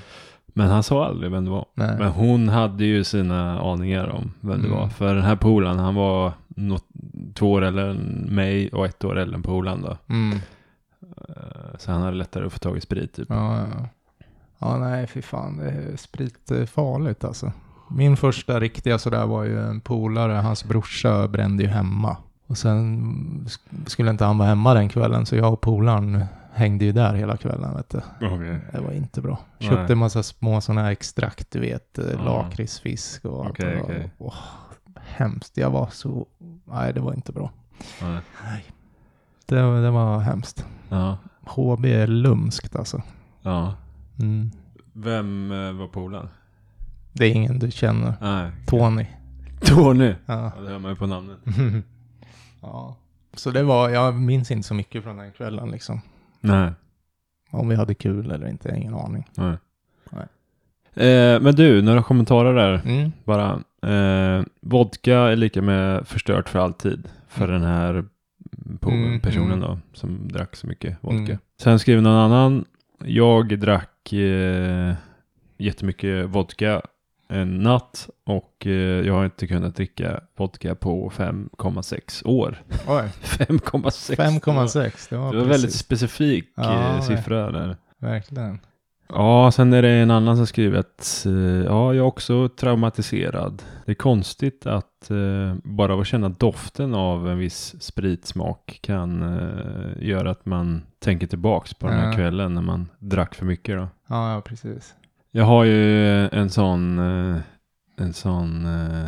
[0.56, 1.66] Men han sa aldrig vem det var.
[1.74, 1.96] Nej.
[2.00, 4.80] Men hon hade ju sina aningar om vem det Mm.
[4.80, 4.88] var.
[4.90, 6.86] För den här polaren, han var något,
[7.34, 9.98] två år äldre än mig och ett år äldre än polaren då.
[10.10, 10.38] Mm.
[11.28, 13.28] Eh, Så han hade lättare att få tag i sprit typ.
[13.30, 13.88] Ja, ja,
[14.64, 14.78] ja.
[14.78, 15.58] Nej, fy fan.
[15.58, 17.52] Det är sprit farligt alltså.
[17.90, 22.18] Min första riktiga sådär var ju en polare, hans brorsa brände ju hemma.
[22.48, 22.98] Och sen
[23.48, 27.14] sk- skulle inte han vara hemma den kvällen, så jag och polaren hängde ju där
[27.14, 27.76] hela kvällen.
[27.76, 28.02] Vet du.
[28.22, 28.60] Okej.
[28.72, 29.40] Det var inte bra.
[29.60, 29.70] Nej.
[29.70, 32.24] Köpte en massa små sådana här extrakt, du vet, Ja.
[32.26, 33.58] lakritsfisk och allt.
[33.58, 34.12] Det var- okej.
[34.18, 34.34] Åh,
[35.06, 35.58] hemskt.
[35.58, 36.28] Jag var så...
[36.66, 37.52] Nej, det var inte bra.
[38.02, 38.18] Ja.
[39.46, 40.66] Det, var- det var hemskt.
[40.90, 41.18] Ja.
[41.46, 43.02] HB är lumskt alltså.
[43.42, 43.74] ja.
[44.20, 44.52] Mm.
[44.94, 46.30] Vem eh, var polaren?
[47.14, 48.14] Det är ingen du känner.
[48.22, 48.52] Nej.
[48.68, 49.06] Tony.
[49.62, 50.16] Tony.
[50.26, 50.52] Ja.
[50.56, 51.38] Ja, det hör man ju på namnet.
[52.62, 52.98] ja.
[53.34, 56.02] Så det var, jag minns inte så mycket från den kvällen liksom.
[56.42, 56.72] Nej.
[57.50, 59.30] Om vi hade kul eller inte, ingen aning.
[59.36, 59.58] Nej.
[60.10, 60.28] Nej.
[61.08, 62.82] Eh, men du, några kommentarer där.
[62.86, 63.12] Mm.
[63.24, 63.64] Bara.
[63.84, 67.10] Eh, vodka är lika med förstört för alltid.
[67.28, 68.06] För den här
[68.88, 69.60] Mm, personen mm.
[69.60, 69.80] då.
[69.94, 71.18] Som drack så mycket vodka.
[71.18, 71.38] Mm.
[71.62, 72.66] Sen skriver någon annan.
[73.06, 74.96] Jag drack eh,
[75.58, 76.82] jättemycket vodka
[77.30, 78.10] en natt.
[78.26, 78.72] Och eh,
[79.08, 82.64] jag har inte kunnat dricka vodka på 5,6 år.
[82.88, 85.10] Oj, 5,6 5,6.
[85.10, 87.78] Det var, Det var väldigt specifik Ja, eh, siffra där.
[88.00, 88.60] Verkligen.
[89.16, 91.34] Ja, sen är det en annan som skriver att eh,
[91.66, 93.64] ja, jag är också traumatiserad.
[93.86, 100.08] Det är konstigt att eh, bara att känna doften av en viss spritsmak kan eh,
[100.08, 102.14] göra att man tänker tillbaks på den här Ja.
[102.14, 103.88] kvällen när man drack för mycket då.
[104.08, 104.96] Ja, ja, precis.
[105.32, 107.38] Jag har ju en sån, eh,
[107.98, 109.06] en sån, eh,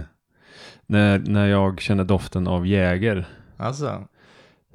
[0.85, 3.25] när, när jag känner doften av Jäger
[3.57, 4.03] Alltså.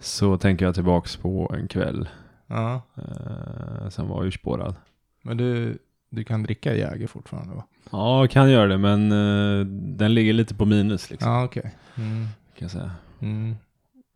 [0.00, 2.08] så tänker jag tillbaks på en kväll
[2.50, 4.74] eh, som var urspårad.
[5.22, 5.78] Men du,
[6.10, 7.64] du kan dricka Jäger fortfarande va?
[7.92, 11.74] Ja, kan göra det, men eh, den ligger lite på minus liksom, Ja, okej.
[11.96, 12.24] Mm.
[12.58, 12.90] kan jag säga.
[13.20, 13.56] Mm.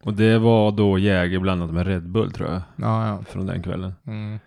[0.02, 3.22] Och det var då Jäger blandat med Red Bull tror jag, Ja, ja.
[3.24, 3.92] från den kvällen.
[4.06, 4.38] Mm.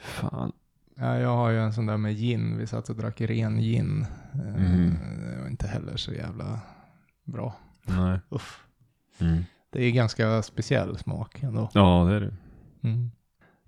[0.00, 0.52] Fan.
[0.96, 2.58] Ja, jag har ju en sån där med gin.
[2.58, 4.06] Vi satt och drack ren gin.
[4.34, 4.96] Eh, Mhm.
[5.34, 6.60] Det var inte heller så jävla
[7.24, 7.54] bra.
[7.84, 8.18] Nej.
[8.28, 8.64] Uff.
[9.20, 9.42] Mm.
[9.70, 11.68] Det är ganska speciell smak ändå.
[11.74, 12.34] Ja, det är det.
[12.88, 13.10] Mm.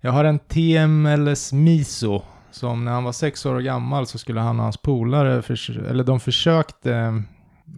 [0.05, 2.21] Jag har en TMLS Miso.
[2.51, 5.43] Som när han var sex år gammal så skulle han och hans polare,
[5.89, 7.23] eller de försökte,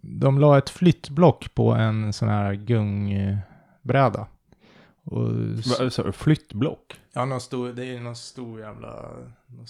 [0.02, 4.28] de la ett flyttblock på en sån här gungbräda.
[5.04, 5.32] Och,
[5.80, 7.02] Va, så, flyttblock?
[7.14, 8.94] ja, någon stor, det är någon stor jävla
[9.46, 9.68] någon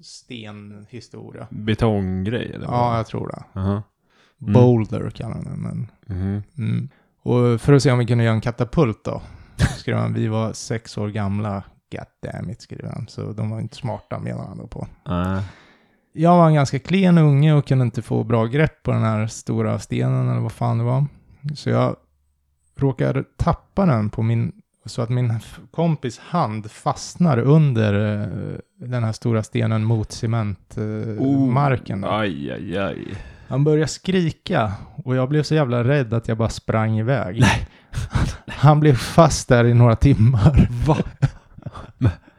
[0.00, 1.46] stenhistoria.
[1.50, 2.66] Betonggrej eller?
[2.66, 3.60] Ja, jag tror det.
[3.60, 3.82] Aha.
[4.42, 4.52] Mm.
[4.52, 6.42] Boulder kallar den, men Mhm.
[6.58, 6.88] Mm.
[7.22, 9.22] Och för att se om vi kunde göra en katapult då,
[9.78, 11.62] skrev han, vi var sex år gamla,
[11.92, 13.06] God damn it, skrev han.
[13.08, 14.86] Så de var inte smarta menar han då på.
[15.08, 15.42] Nej.
[16.12, 19.26] Jag var en ganska klen unge och kunde inte få bra grepp på den här
[19.26, 21.06] stora stenen eller vad fan det var.
[21.54, 21.96] Så jag
[22.76, 24.52] råkade tappa den på min,
[24.84, 28.26] så att min kompis hand fastnar under eh,
[28.86, 32.04] den här stora stenen mot cementmarken.
[32.04, 32.12] Oh.
[32.12, 33.14] Aj, aj, aj.
[33.48, 34.72] Han började skrika
[35.04, 37.40] och jag blev så jävla rädd att jag bara sprang iväg.
[37.40, 37.68] Nej.
[38.46, 40.68] Han blev fast där i några timmar.
[40.86, 40.96] Va?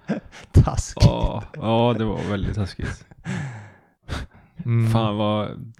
[0.51, 1.05] Taskigt.
[1.05, 3.05] Ja, ja, det var väldigt taskigt.
[4.65, 4.89] Mm.
[4.91, 5.73] Fan vad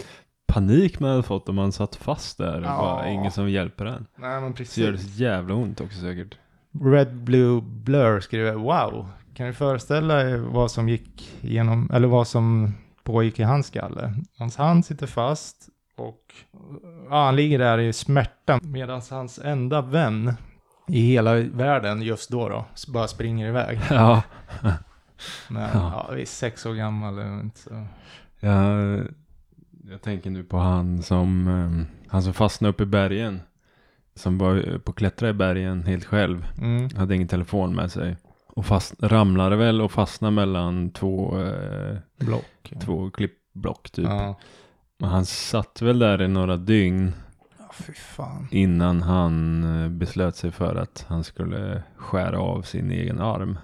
[0.47, 2.77] panik man hade fått om man satt fast där och Ja.
[2.77, 4.05] bara ingen som hjälper en.
[4.15, 5.17] Nej men Så gör det precis.
[5.17, 6.37] så jävla ont också säkert.
[6.83, 9.09] Red Blue Blur skriver wow.
[9.33, 14.13] Kan du föreställa er vad som gick igenom, eller vad som pågick i hans skalle?
[14.37, 16.21] Hans hand sitter fast och
[17.09, 20.33] ja, han ligger där i smärta medan hans enda vän
[20.87, 23.79] i hela världen just då då bara springer iväg.
[23.89, 24.21] Ja.
[25.49, 25.69] Men Ja.
[25.73, 27.85] ja, vi är sex år gammal inte så.
[28.39, 28.99] Jag,
[29.89, 33.41] jag tänker nu på han som, eh, han som fastnade upp i bergen.
[34.15, 36.47] Som var på att klättra i bergen helt själv.
[36.57, 36.89] Mm.
[36.95, 38.17] Hade ingen telefon med sig.
[38.47, 42.73] Och fast, ramlade väl och fastnade mellan två, eh, Block.
[42.81, 44.05] två klippblock typ.
[44.05, 44.35] Ja.
[44.97, 47.26] Men han satt väl där i några dygn ja,
[47.77, 48.47] fy fan.
[48.51, 53.57] innan han eh, beslöt sig för att han skulle skära av sin egen arm.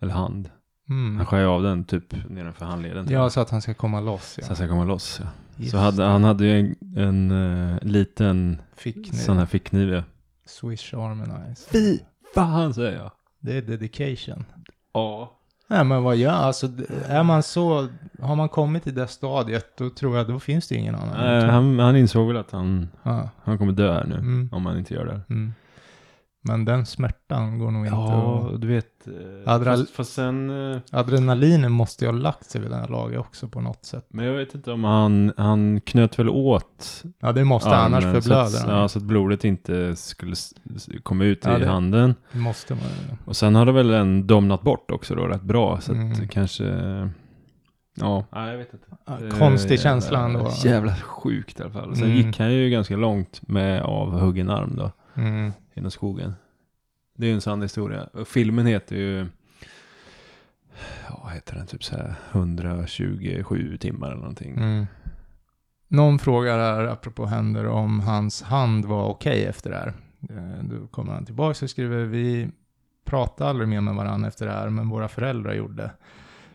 [0.00, 0.50] Eller hand.
[0.88, 1.16] Mm.
[1.16, 3.06] Han skär ju av den typ nedanför handleden.
[3.06, 4.44] tror Ja, så att han ska komma loss Så ja.
[4.46, 5.20] han ska komma loss.
[5.22, 5.26] Ja.
[5.56, 7.30] Just Så hade, han hade ju en, en
[7.72, 9.88] eh, liten Fick sån här fickniv.
[9.92, 10.02] ja.
[10.46, 11.70] Swish Harmonize.
[11.70, 11.98] Fy
[12.34, 13.12] fan säger jag.
[13.40, 14.44] Det är dedication.
[14.92, 15.38] Ja.
[15.74, 16.68] Nej men vad gör alltså,
[17.08, 17.88] är man så,
[18.22, 21.16] har man kommit till det stadiet då tror jag då finns det ingen annan.
[21.18, 23.28] Nej, han, han insåg väl att han, ja.
[23.44, 24.14] han kommer dö här nu.
[24.14, 24.48] mm.
[24.52, 25.20] Om han inte gör det.
[25.34, 25.54] Mm.
[26.46, 28.60] Men den smärtan går nog inte Ja, att...
[28.60, 29.06] du vet.
[29.06, 30.50] eh, Adral- Fast, fast sen.
[30.72, 34.06] eh, Adrenalinen måste ju ha lagt sig vid det här laget också på något sätt.
[34.08, 38.04] Men jag vet inte om han, han knöt väl åt Ja det måste armen annars
[38.04, 38.80] förblöder så att, han.
[38.80, 40.36] ja, så att blodet inte skulle
[41.02, 42.14] komma ut Ja, i det- handen.
[42.32, 43.16] Det måste man ju.
[43.24, 45.80] Och sen har det väl en domnat bort också då rätt bra.
[45.80, 46.28] Så att Mm.
[46.28, 46.64] kanske.
[47.96, 48.86] Ja, nej jag vet inte.
[49.06, 50.50] Ja, Eh, Konstig jävla- känsla ändå.
[50.64, 51.96] Jävla sjukt i alla fall.
[51.96, 52.16] Sen Mm.
[52.16, 54.90] gick han ju ganska långt med avhuggen arm då.
[55.22, 55.52] Mm.
[55.74, 56.34] Genom skogen.
[57.16, 58.04] Det är ju en sann historia.
[58.04, 59.26] Och filmen heter ju...
[61.08, 61.66] Ja, vad heter den?
[61.66, 64.56] Typ så här 127 timmar eller någonting.
[64.56, 64.86] Mm.
[65.88, 69.92] Någon frågar här, apropå händer, om hans hand var okej efter det här.
[70.30, 72.48] Eh, då kommer han tillbaka och skriver, vi
[73.04, 75.90] pratade aldrig mer med varandra efter det här, men våra föräldrar gjorde.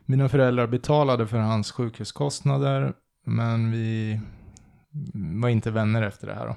[0.05, 2.93] Mina föräldrar betalade för hans sjukhuskostnader,
[3.25, 4.19] men vi
[5.41, 6.47] var inte vänner efter det här.
[6.47, 6.55] Då.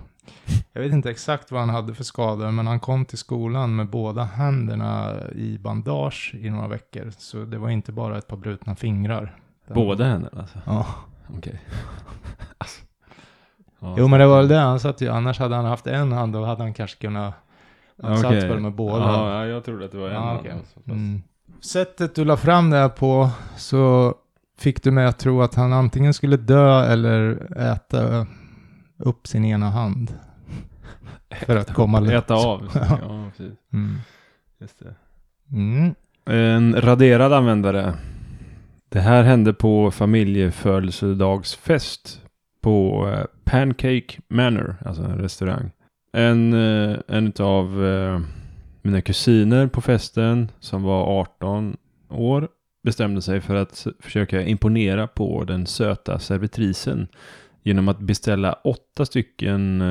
[0.72, 3.88] Jag vet inte exakt vad han hade för skador, men han kom till skolan med
[3.90, 7.10] båda händerna i bandage i några veckor.
[7.18, 9.36] Så det var inte bara ett par brutna fingrar.
[9.74, 10.58] Båda händerna alltså?
[10.66, 10.86] Ja.
[11.38, 11.60] Okej.
[12.58, 12.80] alltså.
[13.80, 16.12] Ja, Jo men det var väl det han satt ju, annars hade han haft en
[16.12, 17.34] hand då hade han kanske kunnat
[18.02, 18.48] han satt Okej.
[18.48, 19.04] väl med båda.
[19.04, 20.52] Ja, ja, jag trodde att det var en Ja, hand okej.
[20.52, 21.22] alltså, Mm.
[21.60, 24.14] Sättet du la fram det här på så
[24.58, 28.26] fick du mig att tro att han antingen skulle dö eller äta
[28.98, 30.14] upp sin ena hand.
[31.30, 32.24] För att komma lätt.
[32.24, 32.68] Äta av.
[32.74, 33.30] Ja.
[33.30, 33.52] precis.
[33.72, 33.96] Mm.
[34.60, 34.94] Just det.
[35.52, 35.94] Mm.
[36.24, 37.94] En raderad användare.
[38.88, 42.20] Det här hände på familjefödelsedagsfest
[42.60, 45.70] på eh, Pancake Manor, alltså en restaurang.
[46.12, 48.20] En, eh, en av eh,
[48.82, 51.76] mina kusiner på festen som var 18
[52.08, 52.48] år
[52.84, 57.08] bestämde sig för att försöka imponera på den söta servitrisen
[57.62, 59.82] genom att beställa åtta stycken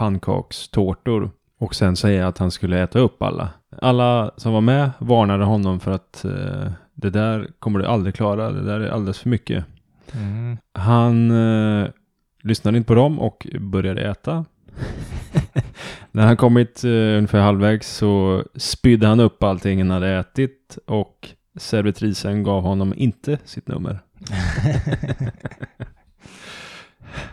[0.00, 3.48] pannkakstårtor och sen säga att han skulle äta upp alla.
[3.82, 8.50] Alla som var med varnade honom för att eh, det där kommer du aldrig klara,
[8.50, 9.64] det där är alldeles för mycket.
[10.12, 10.56] Mm.
[10.74, 11.88] Han eh,
[12.42, 14.44] lyssnade inte på dem och började äta.
[16.12, 21.28] När han kommit eh, ungefär halvvägs så spydde han upp allting han hade ätit och
[21.58, 24.00] servitrisen gav honom inte sitt nummer.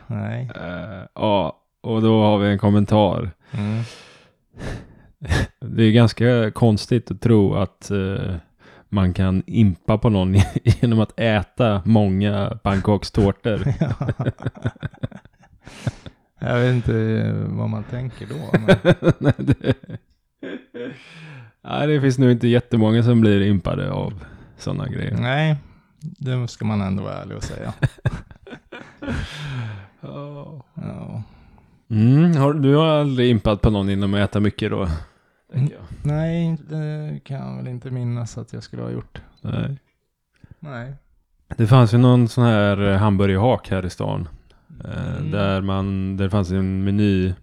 [0.08, 0.51] Nej.
[0.56, 3.31] Eh, ja, och då har vi en kommentar.
[3.51, 3.83] Mm.
[5.60, 8.36] Det är ganska konstigt att tro att eh,
[8.89, 10.33] man kan impa på någon
[10.63, 13.73] genom att äta många pannkakstårtor.
[16.39, 16.47] Ja.
[16.49, 18.36] Jag vet inte vad man tänker då.
[19.19, 19.33] Men...
[19.38, 19.73] Det...
[21.63, 24.23] Nej, det finns nog inte jättemånga som blir impade av
[24.57, 25.17] sådana grejer.
[25.21, 25.55] Nej,
[25.99, 27.73] det ska man ändå vara ärlig och säga.
[30.01, 30.63] Ja.
[31.89, 34.88] Mm, har, du har aldrig impat på någon genom att äta mycket då?
[35.54, 35.82] jag.
[36.04, 39.21] Nej, det kan jag väl inte minnas att jag skulle ha gjort.
[39.41, 39.78] Nej.
[40.60, 40.93] Nej.
[41.58, 44.28] Det fanns ju någon sån här eh, hamburgerhak här i stan.
[44.86, 45.32] Eh, Mm.
[45.32, 47.34] Där man, där det fanns en meny.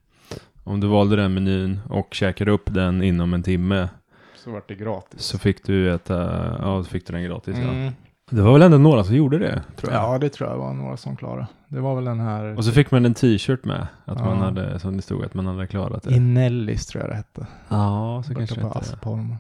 [0.65, 3.89] Om du valde den menyn och käkade upp den inom en timme
[4.37, 5.21] Så vart det gratis.
[5.23, 6.15] så fick du äta,
[6.59, 7.93] ja så fick du den gratis ja.
[8.35, 10.03] Det var väl ändå några som gjorde det, tror jag.
[10.03, 11.47] Ja, det tror jag var några som klarade.
[11.69, 14.25] Det var väl den här Och så fick man en t-shirt med, att Ja.
[14.25, 16.15] man hade, som det stod, att man hade klarat det.
[16.15, 17.47] Inellis tror jag det hette.
[17.69, 18.75] ja, så Borta kanske på det.
[18.75, 19.35] Aspholm.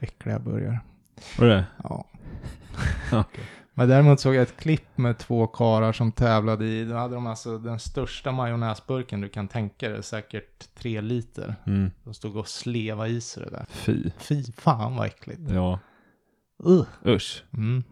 [0.00, 0.80] Äckliga burgare.
[1.38, 2.04] Var det Ja.
[3.74, 7.26] Men däremot såg jag ett klipp med två karar som tävlade i, då hade de
[7.26, 11.54] alltså den största majonnäsburken du kan tänka dig, säkert tre liter.
[11.66, 11.90] Mm.
[12.04, 13.66] De stod och sleva i sig det där.
[13.70, 14.10] Fy.
[14.18, 15.40] Fy fan vad äckligt.
[15.50, 15.78] Ja.
[16.66, 16.82] Uh.
[17.06, 17.44] Usch.
[17.52, 17.84] Mm.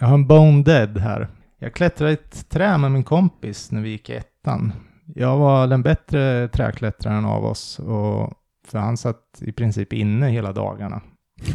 [0.00, 1.28] Jag har en Bone Dead här.
[1.58, 4.72] Jag klättrade i ett trä med min kompis när vi gick i ettan.
[5.14, 8.32] Jag var den bättre träklättraren av oss, och,
[8.66, 11.00] för han satt i princip inne hela dagarna.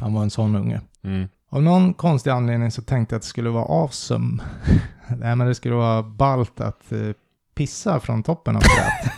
[0.01, 0.81] Han var en sån unge.
[1.03, 1.27] Mm.
[1.49, 4.43] Av någon konstig anledning så tänkte jag att det skulle vara awesome.
[5.17, 7.09] Nej, men det skulle vara ballt att eh,
[7.55, 9.13] pissa från toppen av trädet.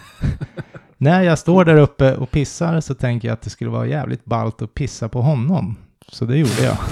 [0.97, 4.25] När jag står där uppe och pissar så tänker jag att det skulle vara jävligt
[4.25, 5.75] ballt att pissa på honom.
[6.07, 6.77] Så det gjorde jag.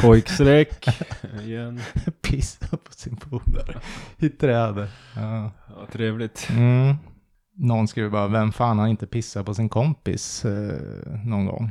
[0.00, 0.86] Pojkstreck.
[1.44, 1.80] Igen.
[2.22, 3.80] Pissa på sin polare.
[4.18, 4.90] I trädet.
[5.16, 5.50] Ja.
[5.68, 6.48] Ja, trevligt.
[6.50, 6.94] Mm.
[7.54, 10.80] Någon skriver bara, vem fan har inte pissat på sin kompis eh,
[11.24, 11.70] någon gång?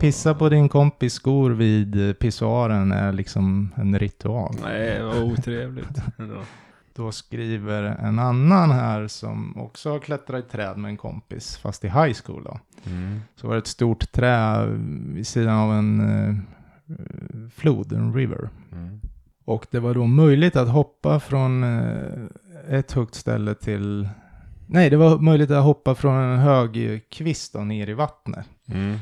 [0.00, 4.54] Pissa på din kompis skor vid pissoaren är liksom en ritual.
[4.62, 5.98] Nej, vad otrevligt.
[6.94, 11.84] Då skriver en annan här som också har klättrat i träd med en kompis, fast
[11.84, 12.58] i high school då.
[12.86, 13.20] Mm.
[13.36, 14.66] Så var det ett stort trä
[15.14, 16.34] vid sidan av en eh,
[17.54, 18.48] flod, en river.
[18.72, 19.00] Mm.
[19.44, 22.24] Och det var då möjligt att hoppa från eh,
[22.68, 24.08] ett högt ställe till...
[24.66, 28.46] Nej, det var möjligt att hoppa från en hög kvist då, ner i vattnet.
[28.68, 28.98] Mm.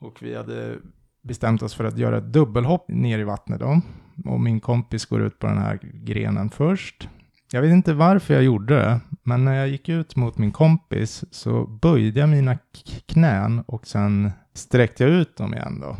[0.00, 0.76] Och vi hade
[1.22, 3.80] bestämt oss för att göra ett dubbelhopp ner i vattnet då.
[4.24, 7.08] Och min kompis går ut på den här grenen först.
[7.52, 11.24] Jag vet inte varför jag gjorde det, men när jag gick ut mot min kompis
[11.30, 12.58] så böjde jag mina
[13.06, 15.96] knän och sen sträckte jag ut dem igen då.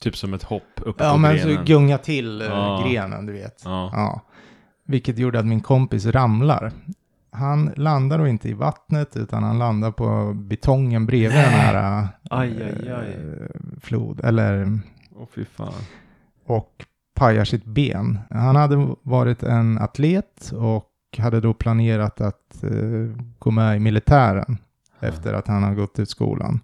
[0.00, 1.56] Typ som ett hopp uppe Ja, på men grenen.
[1.56, 2.86] så gunga till eh, Ja.
[2.86, 3.62] grenen, du vet.
[3.64, 3.90] Ja.
[3.92, 4.20] Ja.
[4.86, 6.72] Vilket gjorde att min kompis ramlar.
[7.32, 12.62] Han landar då inte i vattnet utan han landar på betongen bredvid den här Aj,
[12.62, 13.08] aj, aj.
[13.14, 13.46] eh,
[13.80, 14.78] flod, eller
[15.16, 15.72] Åh fy fan.
[16.46, 16.84] och
[17.14, 18.18] pajar sitt ben.
[18.30, 20.86] Han hade varit en atlet och
[21.18, 24.58] hade då planerat att eh, gå med i militären
[25.00, 26.60] efter att han har gått ut skolan.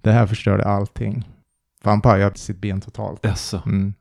[0.00, 1.28] Det här förstörde allting.
[1.82, 3.20] För han pajade sitt ben totalt.
[3.22, 3.62] Jaså?
[3.66, 3.94] Mm.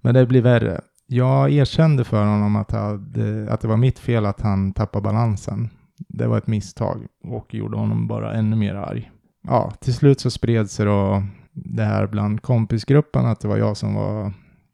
[0.00, 0.80] Men det blir värre.
[1.06, 5.68] Jag erkände för honom att, hade, att det var mitt fel att han tappade balansen.
[6.08, 9.10] Det var ett misstag och gjorde honom bara ännu mer arg.
[9.42, 13.76] Ja, till slut så spred sig då det här bland kompisgruppen att det var jag
[13.76, 14.32] som var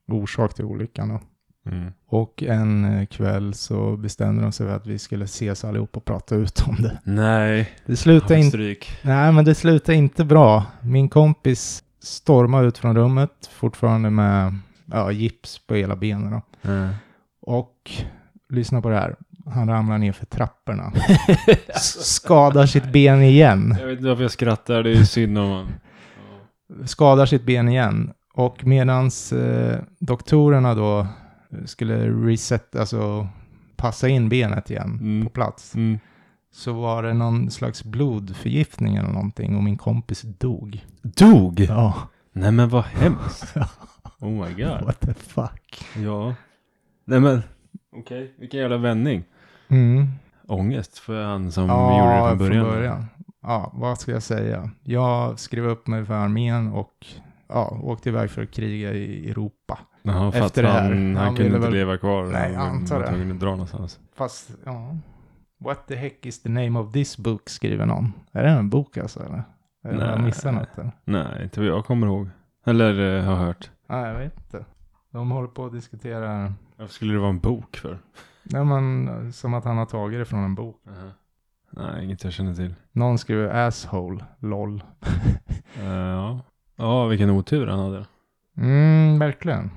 [0.08, 1.18] orsak till olyckan.
[1.66, 1.92] Mm.
[2.06, 6.04] Och en eh, kväll så bestämde de sig för att vi skulle ses allihop och
[6.04, 6.98] prata ut om det.
[7.04, 7.70] Nej.
[7.86, 8.76] Det slutade inte.
[9.02, 10.64] Nej, men det slutade inte bra.
[10.82, 14.54] Min kompis stormade ut från rummet, fortfarande med
[14.86, 16.40] ja, gips på hela benen.
[16.62, 16.88] Mm.
[17.42, 17.90] Och
[18.48, 19.16] lyssna på det här.
[19.46, 20.92] Han ramlar ner för trapporna.
[22.00, 23.76] Skadar sitt ben igen.
[23.80, 25.68] Jag vet inte varför jag skrattar, det är ju synd om honom.
[26.84, 28.12] Skadar sitt ben igen.
[28.34, 31.06] Och medans eh, doktorerna då
[31.64, 33.28] skulle reset, alltså
[33.76, 35.24] passa in benet igen Mm.
[35.26, 35.74] på plats.
[35.74, 35.98] Mm.
[36.52, 40.84] Så var det någon slags blodförgiftning eller någonting och min kompis dog.
[41.02, 41.60] Dog?
[41.60, 41.94] Ja,
[42.32, 43.54] Nej men vad hemskt.
[44.22, 44.84] Oh my god.
[44.84, 45.84] what the fuck.
[45.96, 46.34] Ja.
[47.04, 47.42] Nej men.
[47.96, 49.24] Okej, vilken jävla vändning.
[49.68, 50.06] Mm.
[50.48, 53.06] Ångest för han som gjorde det från början.
[53.42, 54.70] Ja, vad ska jag säga?
[54.84, 57.06] Jag skrev upp mig för armén och
[57.48, 59.78] ja, åkte iväg för att kriga i Europa.
[60.02, 60.82] Jaha, för Efter det här.
[60.82, 62.24] han, han, Han kunde inte väl- leva kvar.
[62.24, 63.08] Nej, jag han antar var det.
[63.10, 63.98] tvungen att dra någonstans.
[64.16, 64.96] Fast, ja.
[65.60, 68.12] What the heck is the name of this book, skriver någon.
[68.32, 69.42] Är det en bok alltså, eller?
[69.84, 70.26] Eller har jag Nej.
[70.26, 70.78] missat något?
[70.78, 70.92] Eller?
[71.04, 72.28] Nej, inte vad jag kommer ihåg.
[72.66, 73.70] Eller eh, har hört.
[73.88, 74.64] Nej, jag vet inte.
[75.10, 77.98] De håller på att diskutera, Varför skulle det vara en bok för?
[78.42, 80.82] nej men, som att han har tagit det från en bok.
[81.70, 82.74] Nej, inget jag känner till.
[82.92, 84.82] Någon skriver asshole, lol.
[85.80, 86.40] Eh, ja.
[86.76, 88.06] ja, vilken otur han hade.
[88.56, 89.70] Mm, verkligen.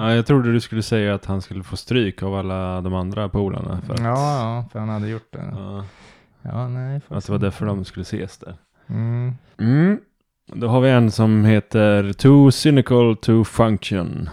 [0.00, 3.28] Ja, jag trodde du skulle säga att han skulle få stryk av alla de andra
[3.28, 3.80] polarna.
[3.86, 4.06] För att, Ja,
[4.40, 5.48] ja, för han hade gjort det.
[5.52, 5.84] ja,
[6.42, 7.00] Ja, nej.
[7.08, 8.54] att det var därför de skulle ses där.
[8.86, 9.32] Mm.
[9.58, 9.98] Mm.
[10.54, 14.28] Då har vi en som heter Too cynical to function.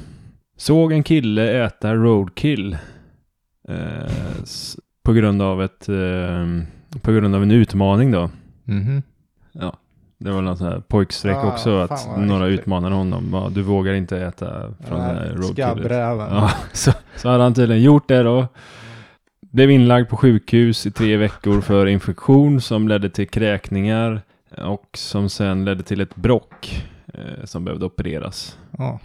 [0.58, 2.78] Såg en kille äta roadkill.
[3.68, 4.12] Eh,
[5.04, 5.90] på grund av ett...
[5.90, 6.48] Eh,
[7.02, 8.30] på grund av en utmaning då.
[8.64, 9.04] Mhm.
[9.52, 9.78] Ja.
[10.20, 11.78] Det var något sånt här pojkstreck Ah, också.
[11.80, 12.62] Att några äckligt.
[12.62, 13.30] utmanade honom.
[13.32, 15.92] Ja, du vågar inte äta från den här roadkillet.
[15.92, 18.48] Ja, så, så hade han tydligen gjort det då.
[19.42, 24.22] Blev inlagd på sjukhus i tre veckor för infektion som ledde till kräkningar
[24.58, 28.58] och som sen ledde till ett brock eh, som behövde opereras.
[28.78, 29.00] Ja,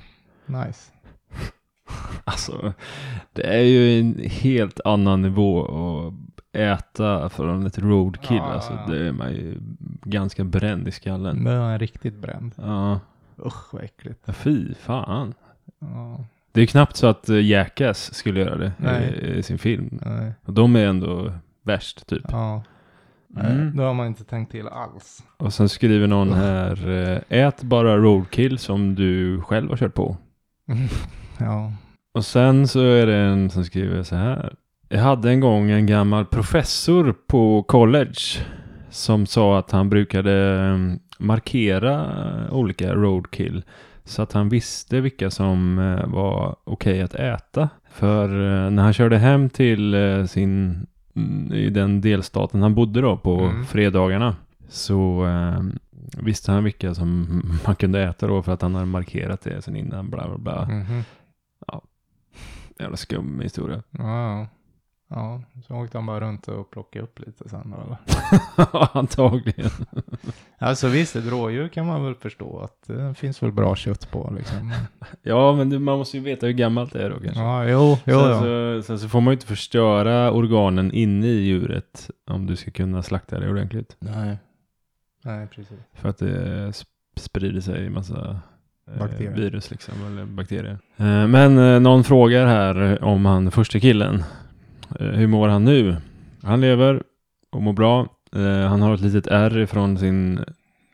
[0.47, 0.93] nice.
[2.25, 2.73] Alltså,
[3.33, 6.15] det är ju en helt annan nivå att
[6.53, 8.37] äta från ett roadkill.
[8.37, 8.93] Ja, ja, Alltså, ja.
[8.93, 9.59] det är man ju
[10.03, 11.45] ganska bränd i skallen.
[11.45, 12.53] Det var riktigt bränd.
[12.57, 13.01] Ja,
[13.47, 14.21] Usch vad äckligt.
[14.37, 15.35] fy fan.
[15.79, 19.21] Ja, Det är knappt så att eh, Jackass skulle göra det Nej.
[19.23, 19.99] i, i sin film.
[20.07, 20.33] nej.
[20.45, 21.33] Och de är ändå
[21.63, 22.25] värst typ.
[22.31, 22.63] Ja.
[23.37, 23.77] Mm.
[23.77, 25.23] Då har man inte tänkt till alls.
[25.37, 30.17] Och sen skriver någon här, eh, ät bara roadkill som du själv har kört på.
[31.39, 31.73] ja.
[32.15, 34.55] Och sen så är det en som skriver så här.
[34.93, 38.21] Jag hade en gång en gammal professor på college
[38.91, 42.01] som sa att han brukade eh, markera
[42.47, 43.63] eh, olika roadkill
[44.05, 47.69] så att han visste vilka som eh, var okej att äta.
[47.91, 48.25] För
[48.65, 49.95] eh, när han körde hem till
[50.29, 50.87] sin,
[51.17, 53.65] mm, i den delstaten han bodde då på Mm.
[53.65, 54.37] fredagarna
[54.69, 55.63] så eh,
[56.23, 59.77] visste han vilka som man kunde äta då för att han hade markerat det sen
[59.77, 60.65] innan bla bla bla.
[60.75, 61.03] Mhm.
[62.79, 63.83] Jävla skum historia.
[63.91, 64.47] Ja.
[65.15, 67.97] Ja, så åkte han bara runt och plockade upp lite sen eller?
[68.99, 69.71] Antagligen.
[70.59, 74.33] Alltså visst, ett rådjur kan man väl förstå att det finns väl bra kött på
[74.37, 74.73] liksom.
[75.23, 77.41] Ja, men det, man måste ju veta hur gammalt det är då kanske.
[77.43, 78.41] Ja, jo, jo, sen, ja.
[78.41, 82.71] så, sen så får man ju inte förstöra organen inne i djuret om du ska
[82.71, 83.97] kunna slakta det ordentligt.
[83.99, 84.39] Nej.
[85.25, 85.79] Nej, precis.
[85.95, 86.85] För att det sp-
[87.17, 88.41] sprider sig i massa
[88.93, 89.35] eh, Bakterier.
[89.37, 90.79] virus liksom, eller bakterier.
[90.97, 94.25] Eh, men eh, någon frågar här om han första killen.
[95.01, 95.97] Eh, hur mår han nu?
[96.43, 97.03] Han lever
[97.51, 98.07] och mår bra.
[98.37, 100.45] Eh, han har ett litet ärr från sin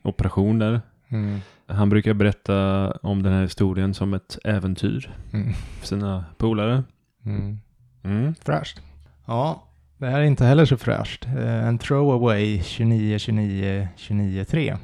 [0.03, 0.81] operation där.
[1.09, 1.39] Mm.
[1.67, 5.53] Han brukar berätta om den här historien som ett äventyr Mm.
[5.53, 6.83] för sina polare.
[7.25, 7.57] Mm.
[8.03, 8.35] Mm.
[8.45, 8.81] Fräscht.
[9.25, 9.63] Ja,
[9.97, 11.25] det här är inte heller så fräscht.
[11.25, 14.77] Eh, En throwaway 29 29 29 3.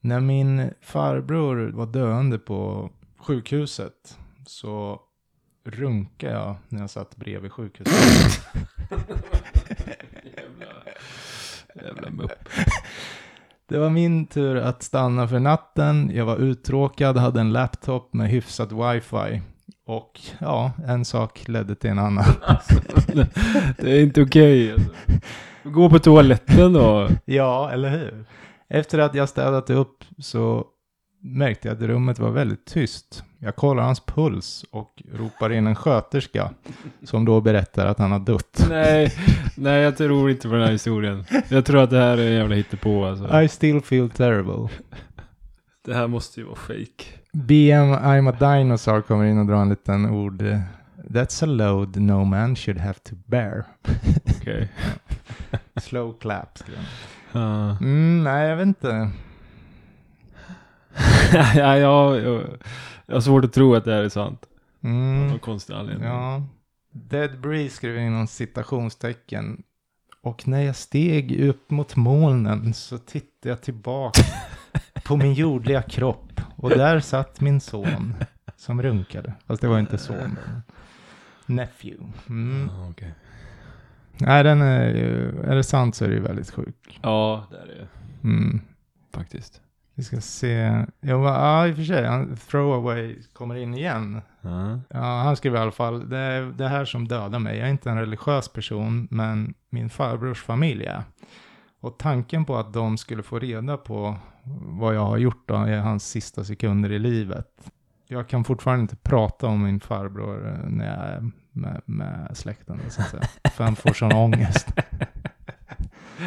[0.00, 5.00] När min farbror var döende på sjukhuset så
[5.64, 7.94] runkade jag när jag satt bredvid sjukhuset.
[10.22, 10.66] jävla,
[11.86, 12.48] jävla mupp.
[13.68, 16.10] Det var min tur att stanna för natten.
[16.14, 19.42] Jag var uttråkad, hade en laptop med hyfsat wifi.
[19.86, 22.24] Och ja, en sak ledde till en annan.
[23.78, 24.90] Det är inte okej alltså.
[25.64, 27.08] Gå på toaletten då.
[27.24, 28.24] Ja, eller hur?
[28.68, 30.66] Efter att jag städat upp så
[31.24, 33.24] märkte jag att rummet var väldigt tyst.
[33.38, 36.50] Jag kollar hans puls och ropar in en sköterska
[37.02, 38.66] som då berättar att han har dött.
[38.68, 39.12] Nej,
[39.56, 41.24] nej jag tror inte på den här historien.
[41.48, 43.40] Jag tror att det här är en jävla hittepå alltså.
[43.40, 44.68] I still feel terrible.
[45.84, 47.04] Det här måste ju vara fake.
[47.32, 50.42] BM I'm a dinosaur kommer in och drar en liten ord.
[50.96, 53.64] That's a load no man should have to bear.
[54.40, 54.68] Okej.
[55.80, 56.58] Slow clap.
[57.32, 57.76] Ja.
[57.80, 59.10] Mm, nej, jag vet inte.
[61.54, 62.42] ja, jag, jag,
[63.06, 64.44] jag har svårt att tro att det här är sant.
[64.84, 65.26] Av Mm.
[65.28, 66.08] någon konstig anledning.
[66.08, 66.42] Ja.
[66.92, 69.62] Dead Breeze skriver inom citationstecken.
[70.22, 74.22] Och när jag steg upp mot molnen så tittade jag tillbaka
[75.04, 76.40] på min jordliga kropp.
[76.56, 78.14] Och där satt min son
[78.56, 79.34] som runkade.
[79.46, 80.38] Fast det var inte son.
[81.46, 82.12] Nephew.
[82.28, 82.70] Mm.
[82.72, 83.14] Ja, okej.
[84.18, 86.98] Nej, den är ju, är det sant så är det ju väldigt sjuk.
[87.02, 87.88] Ja, det är det
[88.28, 88.60] Mm.
[89.12, 89.60] faktiskt.
[89.94, 90.68] Vi ska se.
[90.68, 92.06] Va- ja, i och för sig.
[92.06, 94.20] Han, throwaway kommer in igen.
[94.40, 94.80] Ja.
[94.88, 97.58] Ja, han skriver i alla fall, det är det här som dödar mig.
[97.58, 101.02] Jag är inte en religiös person, men min farbrors familj är.
[101.80, 104.16] Och tanken på att de skulle få reda på
[104.62, 107.46] vad jag har gjort då i hans sista sekunder i livet.
[108.08, 112.80] Jag kan fortfarande inte prata om min farbror eh, när jag är med, med släkten,
[112.88, 113.22] så att säga.
[113.52, 114.68] För han får sån ångest.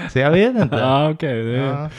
[0.10, 0.76] Så jag vet inte.
[0.76, 1.44] Ja, okej.
[1.44, 1.90] Det, Ja.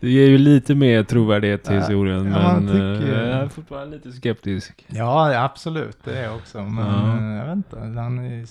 [0.00, 2.26] Det ger ju lite mer trovärdighet till historien.
[2.26, 4.86] ja, men tycker- eh, jag är fortfarande lite skeptisk.
[4.88, 5.96] Ja, absolut.
[6.04, 6.62] Det är jag också.
[6.62, 7.18] Men Ja.
[7.18, 8.00] eh, jag vet inte.
[8.00, 8.46] Han är,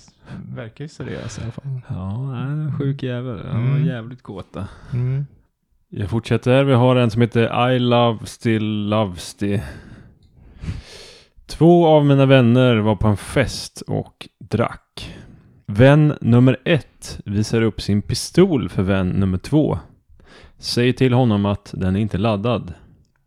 [0.55, 1.81] verkar ju seriös i alla fall.
[1.87, 3.45] Ja, en sjuk jävel.
[3.51, 3.87] Han var Mm.
[3.87, 4.67] jävligt kåta.
[4.93, 5.25] Mm.
[5.89, 6.63] Jag fortsätter.
[6.63, 9.61] Vi har en som heter I Love Still Loves the.
[11.45, 15.15] Två av mina vänner var på en fest och drack.
[15.65, 19.79] Vän nummer ett visar upp sin pistol för vän nummer två.
[20.57, 22.73] Säger till honom att den är inte laddad.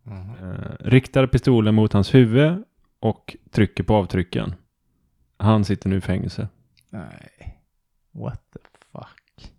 [0.03, 0.31] Mhm.
[0.43, 2.64] Eh, riktar pistolen mot hans huvud
[3.01, 4.55] och trycker på avtrycken.
[5.37, 6.49] Han sitter nu i fängelse.
[6.91, 7.61] Nej.
[8.12, 8.59] What the
[8.93, 9.53] fuck.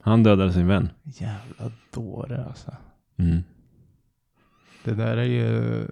[0.00, 0.90] Han dödade sin vän.
[1.02, 2.76] Jävla dåre alltså.
[3.16, 3.42] Mm.
[4.84, 5.86] Det där är ju...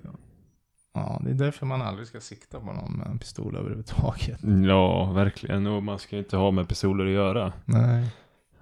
[0.95, 4.41] Ja, det är därför man aldrig ska sikta på någon med en pistol överhuvudtaget.
[4.67, 5.67] Ja, verkligen.
[5.67, 7.53] Och man ska inte ha med pistoler att göra.
[7.65, 8.15] Nej.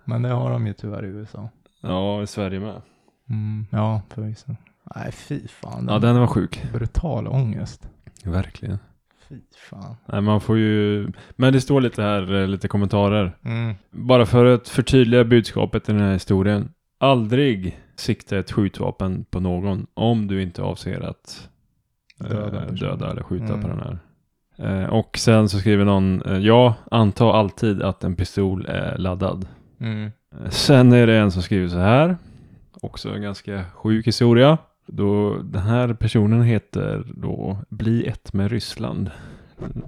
[0.05, 1.51] Men det har de ju tyvärr i USA.
[1.81, 2.83] Ja, i Sverige med.
[3.31, 3.67] Mm.
[3.71, 4.57] Ja, förvisso.
[4.97, 5.87] Nej, fy fan.
[5.89, 6.63] Ja, den var sjuk.
[6.73, 7.89] Brutal ångest.
[8.25, 8.79] Verkligen.
[9.29, 9.37] Fy
[9.71, 9.97] fan.
[10.07, 11.09] Nej, man får ju...
[11.37, 13.37] Men det står lite här, eh, lite kommentarer.
[13.45, 13.75] Mm.
[13.91, 16.69] Bara för att förtydliga budskapet i den här historien.
[16.99, 21.49] Aldrig sikta ett skjutvapen på någon om du inte avser att
[22.19, 23.63] Döda eh, döda eller skjuta Mm.
[23.63, 23.99] på den här.
[24.83, 29.49] Eh, och sen så skriver någon, ja, anta alltid att en pistol är laddad.
[29.81, 30.11] Mm.
[30.51, 32.17] Sen är det en som skriver så här,
[32.81, 34.59] också en ganska sjuk historia.
[34.87, 39.11] Då den här personen heter då Bli ett med Ryssland.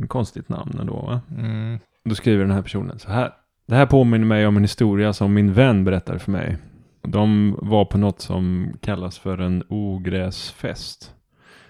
[0.09, 1.21] Konstigt namn ändå va?
[1.39, 1.79] Mm.
[2.05, 3.33] Då skriver den här personen så här.
[3.67, 6.59] Det här påminner mig om en historia som min vän berättade för mig.
[7.03, 11.15] De var på något som kallas för en ogräsfest.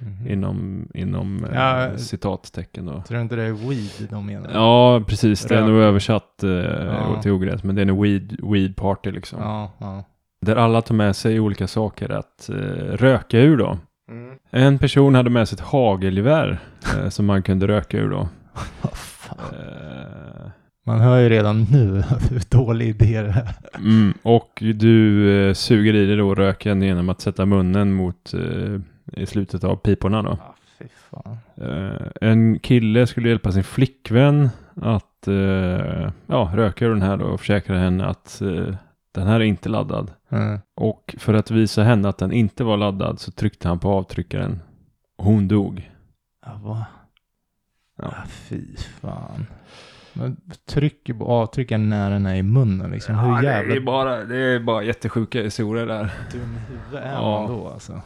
[0.03, 0.28] Mhm.
[0.28, 1.98] Inom, inom eh, Ja.
[1.98, 3.03] citattecken då.
[3.03, 4.50] Tror du inte det är weed de menar?
[4.55, 5.44] Ja, precis.
[5.44, 7.20] Det är nog översatt eh, Ja.
[7.22, 7.64] till ogräs.
[7.64, 9.38] Men det är en weed, weed party liksom.
[9.40, 10.05] Ja, ja.
[10.46, 12.55] Där alla tar med sig olika saker att eh,
[12.96, 13.78] röka ur då.
[14.11, 14.36] Mm.
[14.50, 16.59] En person hade med sig ett hagelgevär
[16.98, 18.28] eh, som man kunde röka ur då.
[18.82, 19.38] Vad fan.
[19.53, 20.50] Eh,
[20.86, 23.48] Man hör ju redan nu hur dålig idé det är.
[23.78, 28.80] Mm, och du eh, suger i dig då röken genom att sätta munnen mot eh,
[29.12, 30.38] i slutet av piporna då.
[30.40, 31.38] Ja, fan.
[31.57, 37.24] Eh, en kille skulle hjälpa sin flickvän att eh, ja, röka ur den här då
[37.24, 38.74] och försäkra henne att eh,
[39.12, 40.11] den här är inte laddad.
[40.28, 40.59] Mm.
[40.74, 44.61] Och för att visa henne att den inte var laddad så tryckte han på avtryckaren.
[45.16, 45.90] Och hon dog.
[46.46, 46.86] Ja, va?
[47.98, 48.05] Ja.
[48.05, 48.12] Ja.
[48.26, 49.46] fy fan.
[50.12, 50.36] Man
[50.68, 53.18] trycker på avtryckaren när den är i munnen liksom.
[53.18, 56.11] Hur det, jävla är bara, det är bara jättesjuka historier där.
[56.32, 57.40] dum i huvudet är Ja.
[57.40, 58.00] man då alltså?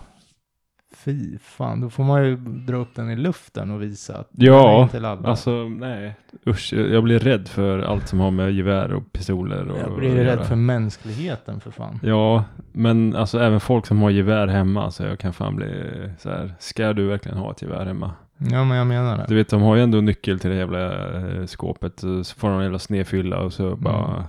[1.06, 4.82] Fy fan, då får man ju dra upp den i luften och visa att Ja,
[4.82, 5.26] inte laddad.
[5.26, 6.14] Alltså nej,
[6.46, 10.20] usch, jag blir rädd för allt som har med gevär och pistoler och jag blir
[10.20, 12.00] att rädd för mänskligheten för fan.
[12.02, 15.70] Ja, men alltså även folk som har gevär hemma, så jag kan fan bli
[16.18, 18.10] så här, ska du verkligen ha ett gevär hemma?
[18.38, 19.24] Ja, men jag menar det.
[19.28, 22.56] Du vet, de har ju ändå nyckel till det jävla eh, skåpet, så får de
[22.56, 24.24] en jävla snedfylla och så bara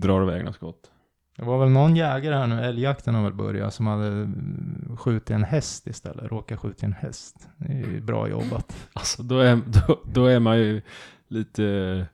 [0.00, 0.90] drar iväg något skott.
[1.36, 4.28] Det var väl någon jägare här nu, älgjakten har väl börjat, som hade
[4.96, 6.30] skjutit en häst istället.
[6.30, 7.48] Råkat skjuta en häst.
[7.56, 8.76] Det är ju bra jobbat.
[8.92, 10.82] Alltså då är, då, då är man ju
[11.28, 12.06] lite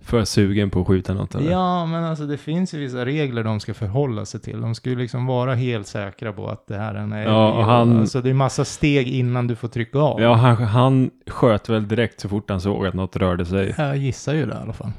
[0.00, 1.50] för sugen på att skjuta något eller?
[1.50, 4.60] Ja, men alltså det finns ju vissa regler de ska förhålla sig till.
[4.60, 7.28] De ska ju liksom vara helt säkra på att det här är en älg.
[7.30, 10.20] Ja, och han- Alltså det är massa steg innan du får trycka av.
[10.20, 13.74] Ja, han, han sköt väl direkt så fort han såg att något rörde sig.
[13.78, 14.90] Jag gissar ju det i alla fall.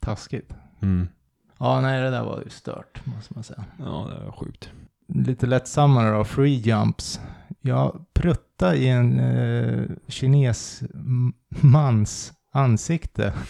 [0.00, 0.50] Taskigt.
[0.82, 1.08] Mm.
[1.58, 3.64] Ja, nej, det där var ju stört, måste man säga.
[3.78, 4.70] Ja, det var sjukt.
[5.14, 7.20] Lite lättsammare då, free jumps.
[7.60, 13.32] Jag prutta i en eh, kines m- mans ansikte.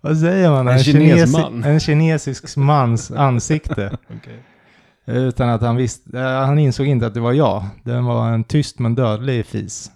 [0.00, 0.68] Vad säger man?
[0.68, 1.64] En En, kines kinesi- man.
[1.64, 3.98] en kinesisk mans ansikte.
[5.06, 7.64] Utan att han visste, eh, han insåg inte att det var jag.
[7.84, 9.90] Det var en tyst men dödlig fis.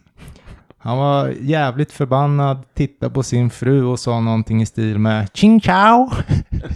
[0.88, 5.60] Han var jävligt förbannad, tittade på sin fru och sa någonting i stil med Ching
[5.60, 6.10] Chao!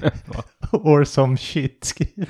[0.73, 2.29] Or some shit, skriver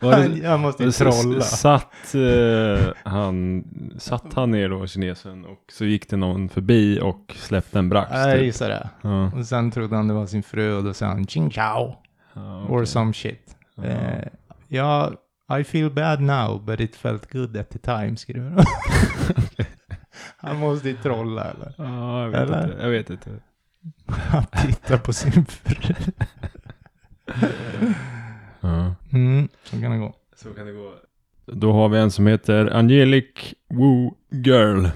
[0.00, 0.30] Var han.
[0.30, 1.40] det, Jag måste ju trolla.
[1.40, 3.64] satt, eh, han,
[3.98, 8.10] satt han ner då, kinesen, och så gick det någon förbi och släppte en brax.
[8.12, 8.42] Jag typ.
[8.44, 8.88] gissar det.
[9.02, 9.30] Ja.
[9.38, 11.94] Och sen trodde han det var sin fru och då sa han Ching Chao!
[12.34, 12.86] Ja, Or okej.
[12.86, 13.56] some shit.
[13.74, 13.84] Ja.
[13.84, 14.26] Eh,
[14.68, 15.10] ja,
[15.60, 18.64] I feel bad now but it felt good at the time, skriver han.
[20.36, 21.74] Han måste ju trolla eller?
[21.78, 22.64] Ja, jag vet Eller?
[22.64, 22.82] inte.
[22.82, 23.30] Jag vet inte.
[24.06, 25.94] Han tittar på sin fru.
[28.60, 28.94] Ja.
[29.12, 30.14] Mm, så kan det gå.
[30.36, 30.94] Så kan det gå.
[31.46, 34.86] Då har vi en som heter Angelic Woo Girl.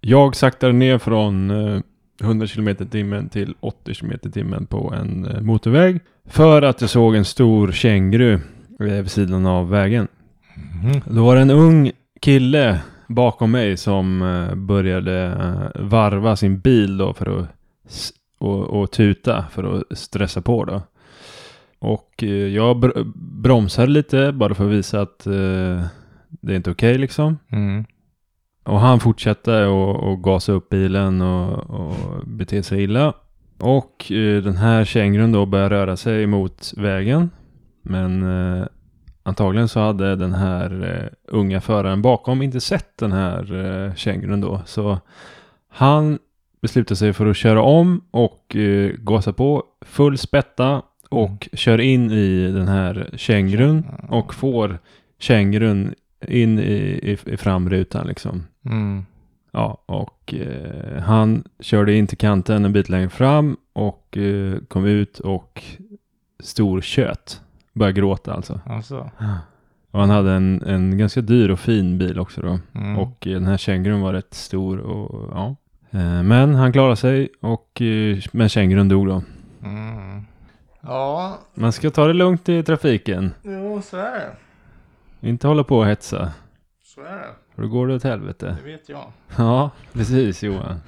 [0.00, 1.80] Jag saktade ner från eh,
[2.22, 6.00] 100 km timmen till 80 km timmen på en eh, motorväg.
[6.24, 8.34] För att jag såg en stor känguru
[8.80, 10.08] eh, vid sidan av vägen.
[10.56, 11.00] Mhm.
[11.06, 16.98] Då var det en ung kille bakom mig som eh, började eh, varva sin bil
[16.98, 17.48] då för att
[18.38, 20.82] och, och tuta för att stressa på då.
[21.78, 25.84] Och eh, jag br- bromsade lite bara för att visa att eh,
[26.28, 27.38] det är inte okej liksom.
[27.48, 27.84] Mm.
[28.64, 33.12] Och han fortsatte och, och gasa upp bilen och, och bete sig illa.
[33.58, 37.30] Och eh, den här kängurun då började röra sig mot vägen.
[37.82, 38.66] Men eh,
[39.26, 44.40] antagligen så hade den här eh, unga föraren bakom inte sett den här eh, kängurun
[44.40, 44.62] då.
[44.66, 44.98] Så
[45.68, 46.18] han
[46.62, 52.10] beslutade sig för att köra om och eh, gasa på full spätta och kör in
[52.10, 54.78] i den här kängurun och får
[55.18, 55.94] kängurun
[56.28, 58.44] in i, i, i framrutan liksom.
[58.64, 59.04] Mm.
[59.52, 64.84] Ja, och eh, han körde in till kanten en bit längre fram och eh, kom
[64.84, 65.62] ut och
[66.40, 67.40] stor kött.
[67.76, 68.60] Började gråta alltså.
[68.66, 69.10] Alltså.
[69.90, 72.58] Och han hade en, en ganska dyr och fin bil också då.
[72.74, 72.98] Mm.
[72.98, 75.56] Och eh, den här kängurun var rätt stor och ja.
[75.90, 79.22] Eh, men han klarade sig och eh, men kängurun dog då.
[79.64, 80.24] Mm.
[80.80, 83.34] Ja, Man ska ta det lugnt i trafiken.
[83.42, 84.12] jo så är
[85.20, 85.28] det.
[85.28, 86.32] Inte hålla på och hetsa.
[86.82, 87.28] Så är det.
[87.54, 88.56] För då går det åt helvete.
[88.64, 89.12] Det vet jag.
[89.36, 90.80] Ja, precis Johan.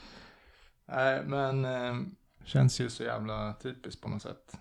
[0.94, 1.94] Nej, men eh,
[2.44, 4.56] känns ju så jävla typiskt på något sätt.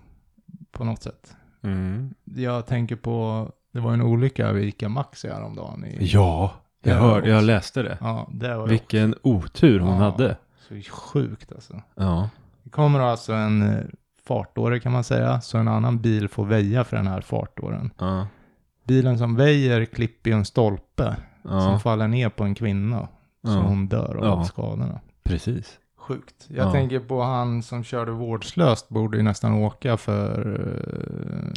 [0.71, 1.35] På något sätt.
[1.61, 2.13] Mm.
[2.23, 5.85] Jag tänker på, det var en olycka vid ICA Maxi häromdagen.
[5.85, 6.53] I, Ja,
[6.83, 7.45] jag Ja, hörde, jag också.
[7.45, 7.97] läste det.
[8.01, 10.03] Ja, det var Vilken otur hon Ja.
[10.11, 10.37] hade.
[10.67, 11.81] så sjukt alltså.
[11.95, 12.29] Ja.
[12.63, 13.83] Det kommer alltså en eh,
[14.27, 17.91] fartåre kan man säga, så en annan bil får väja för den här fartåren.
[17.99, 18.27] Ja.
[18.83, 23.07] Bilen som väjer klipper ju en stolpe som faller ner på en kvinna.
[23.43, 24.99] Så hon dör av skadorna.
[25.23, 25.79] Precis.
[26.09, 26.45] Sjukt.
[26.47, 26.71] Jag Ja.
[26.71, 30.59] tänker på han som körde vårdslöst borde ju nästan åka för,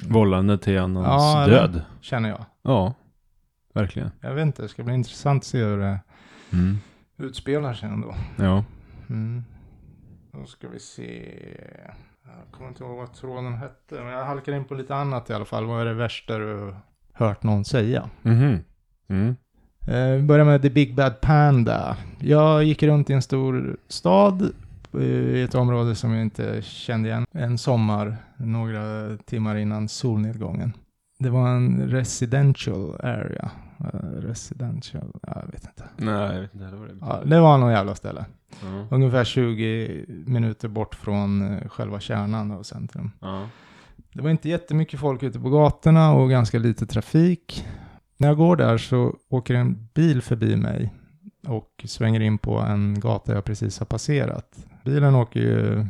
[0.06, 1.82] eh, Vållande till annans Ja, död.
[2.00, 2.44] känner jag.
[2.62, 2.94] Ja,
[3.74, 4.10] verkligen.
[4.20, 6.00] Jag vet inte, det ska bli intressant att se hur det
[6.52, 6.76] Mm.
[7.16, 8.14] utspelar sig ändå.
[8.38, 8.64] Ja.
[9.08, 9.44] Mm.
[10.32, 11.32] Då ska vi se.
[12.24, 15.32] Jag kommer inte ihåg vad tråden hette, men jag halkar in på lite annat i
[15.34, 15.66] alla fall.
[15.66, 16.74] Vad är det värsta du
[17.12, 18.10] hört någon säga?
[18.22, 18.58] Mhm.
[19.08, 19.36] Mm.
[19.86, 21.96] Eh, Vi börjar med The Big Bad Panda.
[22.18, 24.42] Jag gick runt i en stor stad
[24.94, 30.72] eh, i ett område som jag inte kände igen en sommar, några timmar innan solnedgången.
[31.18, 33.50] Det var en residential area.
[33.80, 35.84] Eh, Residential, jag vet inte.
[35.96, 37.36] Nej, jag vet inte heller vad det Ja, betyder.
[37.36, 38.24] det var någon jävla ställe.
[38.62, 38.86] Ja.
[38.90, 43.10] Ungefär 20 minuter bort från själva kärnan av centrum.
[43.20, 43.42] Ja.
[44.12, 47.66] Det var inte jättemycket folk ute på gatorna och ganska lite trafik.
[48.22, 50.92] När jag går där så åker en bil förbi mig
[51.46, 54.66] och svänger in på en gata jag precis har passerat.
[54.84, 55.86] Bilen åker ju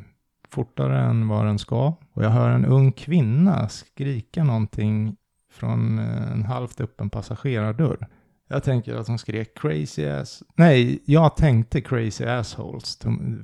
[0.48, 5.16] fortare än vad den ska och jag hör en ung kvinna skrika någonting
[5.50, 8.08] från eh, en halvt öppen passagerardörr.
[8.48, 10.42] Jag tänker att hon skrek crazy ass.
[10.56, 12.98] Nej, jag tänkte crazy assholes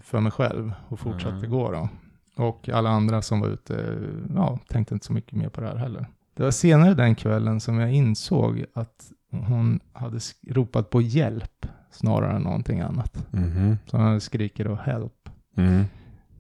[0.05, 1.51] för mig själv och fortsatte Mm.
[1.51, 1.89] gå då.
[2.37, 3.99] Och alla andra som var ute,
[4.35, 6.07] ja, tänkte inte så mycket mer på det här heller.
[6.39, 10.19] Det var senare den kvällen som jag insåg att hon hade
[10.51, 13.27] ropat på hjälp snarare än någonting annat.
[13.33, 13.79] Mhm.
[13.87, 15.29] Så hon hade skrikit då help.
[15.57, 15.85] Mm.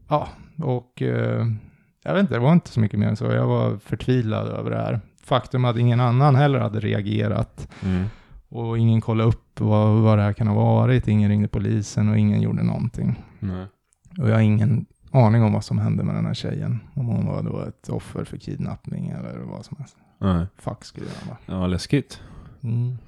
[0.09, 0.29] Ja,
[0.63, 1.47] och eh,
[2.05, 3.25] jag vet inte, det var inte så mycket mer än så.
[3.25, 5.01] Jag var förtvivlad över det här.
[5.23, 8.05] Faktum att ingen annan heller hade reagerat Mm.
[8.49, 11.09] och ingen kollade upp vad, vad det här kan ha varit.
[11.09, 13.23] Ingen ringde polisen och ingen gjorde någonting.
[13.39, 13.67] Nej.
[14.19, 16.81] Och jag har ingen aning om vad som hände med den här tjejen.
[16.95, 19.97] Om hon var då ett offer för kidnappning eller vad som helst.
[20.19, 20.47] Nej.
[20.59, 21.61] Fuck skriver han bara.
[21.61, 22.21] Ja, läskigt.
[22.63, 22.99] Mm.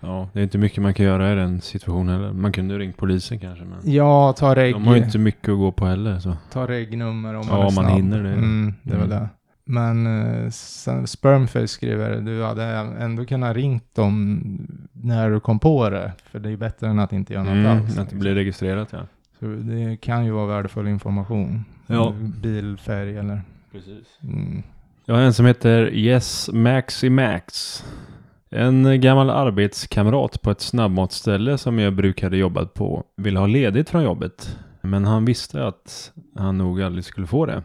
[0.00, 2.32] Ja, det är inte mycket man kan göra i den situationen heller.
[2.32, 4.74] Man kunde ju ringt polisen kanske, men Ja, ta reg.
[4.74, 6.18] de har ju inte mycket att gå på heller.
[6.18, 6.36] Så.
[6.52, 7.96] Ta regnummer om Ja, man är om man snabb.
[7.96, 8.32] hinner det.
[8.32, 9.18] Mm, det är väl Mm.
[9.22, 9.28] det.
[9.68, 12.64] Men eh, sen, Spermface skriver, du hade
[12.98, 14.40] ändå kunnat ringt dem
[14.92, 16.12] när du kom på det.
[16.30, 17.98] För det är bättre än att inte göra något Mm, alls.
[17.98, 18.98] att det blir registrerat, ja.
[19.40, 21.64] Så det kan ju vara värdefull information.
[21.86, 22.14] Ja.
[22.42, 23.42] Bil, färg eller...
[23.72, 24.18] Precis.
[24.22, 24.62] Mm.
[25.04, 27.84] Jag har en som heter Yes Maxi Max.
[28.50, 34.02] En gammal arbetskamrat på ett snabbmatsställe som jag brukade jobbat på ville ha ledigt från
[34.02, 34.58] jobbet.
[34.80, 37.62] Men han visste att han nog aldrig skulle få det.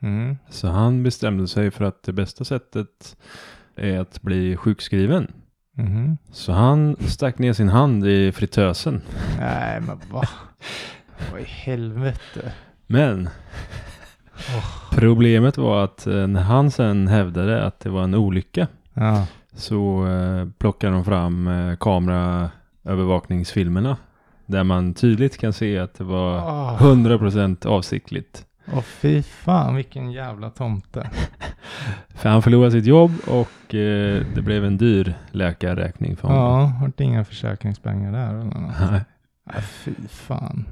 [0.00, 0.36] Mm.
[0.50, 3.16] Så han bestämde sig för att det bästa sättet
[3.76, 5.32] är att bli sjukskriven.
[5.74, 6.18] Mhm.
[6.32, 9.02] Så han stack ner sin hand i fritösen.
[9.38, 10.22] Nej, men va?
[11.32, 12.52] Vad i helvete?
[12.86, 13.28] Men
[14.90, 19.26] problemet var att eh, när han sen hävdade att det var en olycka Ja.
[19.54, 23.96] så eh, plockade de fram eh, kameraövervakningsfilmerna.
[24.46, 28.44] Där man tydligt kan se att det var Åh, 100% avsiktligt.
[28.72, 31.10] Åh, fy fan vilken jävla tomte.
[32.14, 36.60] För han förlorade sitt jobb och eh, det blev en dyr läkarräkning för honom.
[36.60, 38.74] Ja, har det inga försäkringspengar där eller något?
[38.90, 39.00] Nej,
[39.52, 40.64] Nej, fy fan.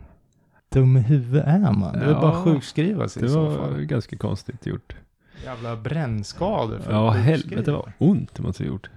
[0.77, 1.93] Dum i huvudet är man.
[1.93, 3.85] Det är Ja, bara sjukskriva sig det i så var fall.
[3.85, 4.97] ganska konstigt gjort.
[5.45, 8.91] Jävla brännskador för Ja, helvete vad ont det måste ha gjort.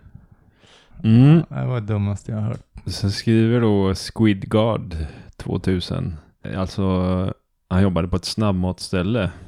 [1.03, 1.43] Mm.
[1.49, 2.61] Det var det dummaste jag har hört.
[2.85, 4.95] Sen skriver då Squidguard
[5.37, 6.15] 2000.
[6.57, 6.83] Alltså,
[7.69, 9.31] han jobbade på ett snabbmatsställe.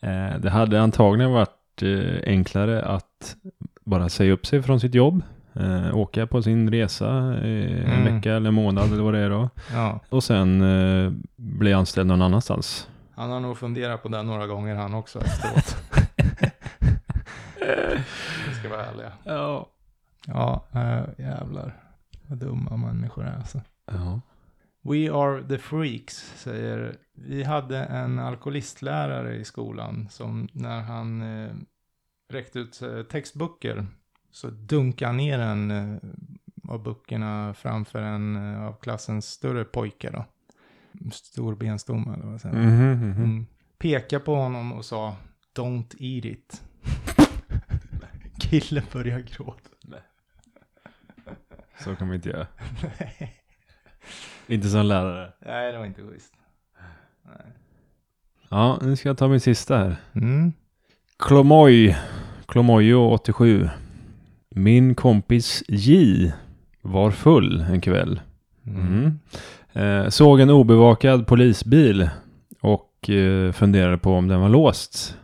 [0.00, 3.36] Eh, det hade antagligen varit eh, enklare att
[3.84, 5.22] bara säga upp sig från sitt jobb.
[5.54, 8.14] Eh, åka på sin resa eh, en Mm.
[8.14, 9.48] vecka eller en månad eller vad det är då.
[9.72, 12.88] Ja, Och sen eh, bli anställd någon annanstans.
[13.14, 15.76] han har nog funderat på det några gånger han också efteråt.
[18.48, 19.12] Vi ska vara ärliga.
[19.24, 19.66] Ja.
[20.26, 21.76] Ja, äh, jävlar.
[22.26, 23.60] Vad dumma människor är alltså.
[23.92, 24.20] Ja.
[24.82, 26.96] We are the freaks, säger...
[27.14, 31.50] Vi hade en alkoholistlärare i skolan som när han eh,
[32.32, 33.86] räckte ut eh, textböcker
[34.30, 35.98] så dunkade han ner en eh,
[36.68, 40.24] av böckerna framför en eh, av klassens större pojkar då.
[41.12, 42.56] Stor benstomme eller vad säger?
[42.56, 43.24] Mhm, mhm.
[43.24, 43.46] Mm.
[43.78, 45.16] Peka på honom och sa
[45.56, 46.62] Don't eat it.
[48.40, 49.70] killen börjar gråta.
[51.84, 52.46] Så kan man inte göra.
[54.46, 55.32] Inte som lärare.
[55.40, 56.32] Nej, det var inte schysst.
[57.22, 57.52] Nej.
[58.48, 59.96] Ja, nu ska jag ta min sista här.
[60.12, 60.52] Mm.
[61.18, 61.98] Klomoj.
[62.46, 63.68] Klomojo 87.
[64.54, 66.32] Min kompis J
[66.82, 68.20] var full en kväll.
[68.66, 69.18] Mm.
[69.72, 72.10] Eh, såg en obevakad polisbil
[72.60, 75.16] och eh, funderade på om den var låst.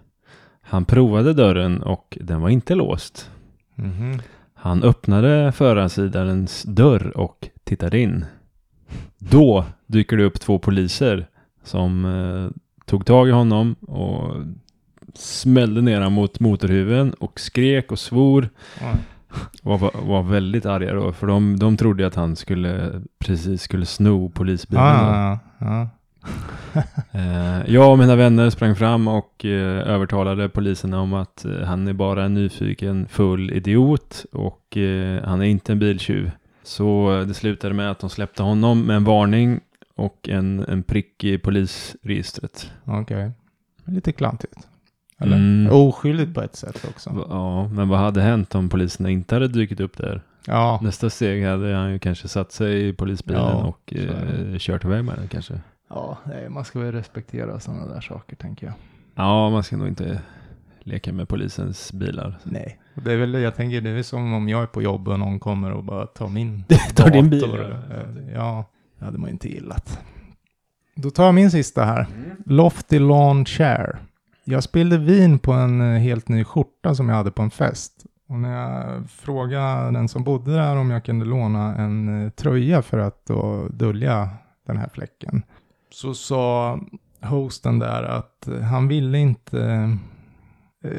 [0.60, 3.30] Han provade dörren och den var inte låst.
[3.74, 4.20] Mhm.
[4.54, 8.24] Han öppnade förarsidarens dörr och tittade in.
[9.18, 11.26] Då dyker det upp två poliser
[11.64, 14.34] som eh, tog tag i honom och
[15.14, 18.48] smällde ner honom mot motorhuven och skrek och svor.
[18.80, 18.98] Oj.
[19.62, 23.86] Och var, var väldigt arga då, för de, de trodde att han skulle precis skulle
[23.86, 24.84] sno polisbilen.
[24.84, 25.88] Ah, ja.
[27.12, 31.88] Eh, jag och mina vänner sprang fram och eh, övertalade poliserna om att eh, han
[31.88, 34.76] är bara en nyfiken full idiot och
[35.24, 36.30] han är inte en biltjuv.
[36.62, 39.60] Så det slutade med att de släppte honom med en varning
[39.94, 42.70] och en, en prick i polisregistret.
[42.84, 43.30] Okej.
[43.84, 44.68] Lite klantigt.
[45.18, 45.36] Eller?
[45.36, 45.72] Mm.
[45.72, 47.26] Oskyldigt på ett sätt också.
[47.28, 50.22] Ja, men vad hade hänt om poliserna inte hade dykt upp där?
[50.46, 50.80] Ja.
[50.82, 55.04] Nästa steg hade han ju kanske satt sig i polisbilen Ja, och eh, kört iväg
[55.04, 55.60] med den kanske.
[55.90, 58.74] Ja, nej, man ska väl respektera sådana där saker tänker jag.
[59.14, 60.20] Ja, man ska nog inte
[60.80, 62.38] leka med polisens bilar.
[62.42, 62.78] Nej.
[62.94, 65.18] Och Det är väl, jag tänker det är som om jag är på jobb och
[65.18, 66.64] någon kommer och bara tar min
[66.94, 67.96] Tar din bil, ja.
[67.96, 68.64] Eh, Ja,
[68.98, 70.00] det hade man inte gillat.
[70.94, 72.06] Då tar jag min sista här.
[72.46, 73.98] Lofty Lawn Chair.
[74.48, 77.92] Jag spillde vin på en eh, helt ny skjorta som jag hade på en fest.
[78.28, 82.82] Och när jag frågade den som bodde där om jag kunde låna en eh, tröja
[82.82, 84.28] för att då dölja
[84.66, 85.42] den här fläcken.
[85.90, 86.80] Så sa
[87.22, 89.98] hosten där att eh, han ville inte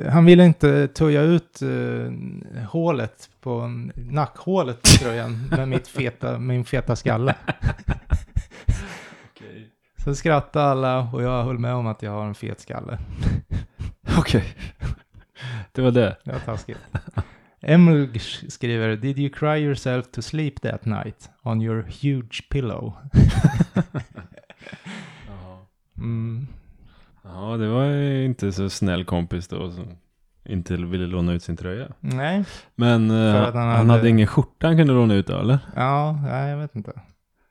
[0.10, 2.12] han ville inte töja ut uh,
[2.70, 7.36] hålet på nackhålet på tröjan med mitt feta, min feta skalle.
[10.08, 12.98] Så skrattade alla och jag höll med om att jag har en fet skalle.
[14.20, 14.44] Okej.
[15.72, 16.18] Det var det.
[16.24, 16.78] Det var taskigt.
[17.62, 22.94] Emil skriver Did you cry yourself to sleep that night on your huge pillow?
[25.98, 26.48] Mm.
[27.24, 29.88] Ja, det var ju inte så snäll kompis då som
[30.46, 31.88] inte ville låna ut sin tröja.
[32.00, 32.44] Nej,
[32.76, 33.92] Men För han, att han hade...
[33.92, 35.60] hade- ingen skjorta han kunde låna ut då, eller?
[35.76, 36.92] ja, nej, jag vet inte.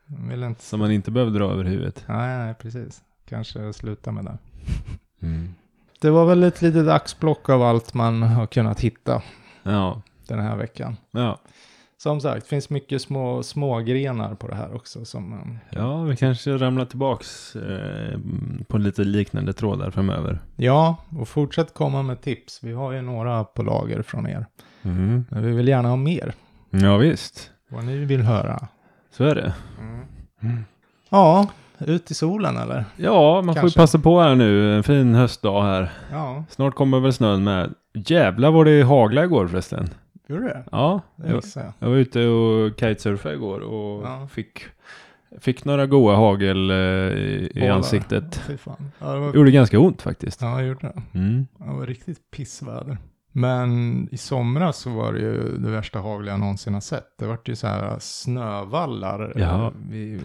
[0.06, 0.62] Vill inte.
[0.64, 2.04] Som man inte behövde dra över huvudet.
[2.08, 3.02] Nej, nej, precis.
[3.28, 4.38] Kanske sluta med det.
[5.26, 5.54] Mm.
[6.00, 9.22] Det var väl ett litet axplock av allt man har kunnat hitta
[9.62, 10.96] Ja, den här veckan.
[11.10, 11.38] ja.
[11.98, 15.04] Som sagt, finns mycket små, små grenar på det här också.
[15.04, 18.18] Som man, Ja, vi kanske ramlar tillbaks eh,
[18.68, 20.38] på lite liknande trådar framöver.
[20.56, 22.60] ja, och fortsätt komma med tips.
[22.64, 24.46] Vi har ju några på lager från er.
[24.82, 25.24] Mm.
[25.30, 26.34] Men vi vill gärna ha mer.
[26.70, 27.50] Ja, visst.
[27.70, 28.68] Vad ni vill höra.
[29.16, 29.54] Så är det.
[31.10, 31.48] Ja,
[31.78, 32.84] ut i solen eller?
[32.96, 33.78] Ja, man får Kanske.
[33.80, 34.76] ju passa på här nu.
[34.76, 35.92] En fin höstdag här.
[36.12, 37.74] Ja, Snart kommer väl snön med.
[37.94, 39.88] Jävlar vad det hagla igår förresten.
[40.26, 40.64] gjorde det?
[40.72, 41.72] Ja, Det jag, jag.
[41.78, 44.28] jag var ute och kitesurfade igår och Ja.
[44.32, 44.64] fick,
[45.40, 47.70] fick några goa hagel eh, i, Bålar.
[47.70, 48.40] ansiktet.
[48.98, 50.42] Ja, det var, Gjorde ganska ont faktiskt.
[50.42, 50.80] ja, jag gjorde
[51.12, 51.18] det.
[51.18, 51.46] Mm.
[51.58, 52.98] Det var riktigt pissväder.
[53.38, 57.18] Men i somras så var det ju det värsta hagel jag någonsin har sett.
[57.18, 59.72] Det var ju så här snövallar eh, Jaha.
[59.88, 60.22] vid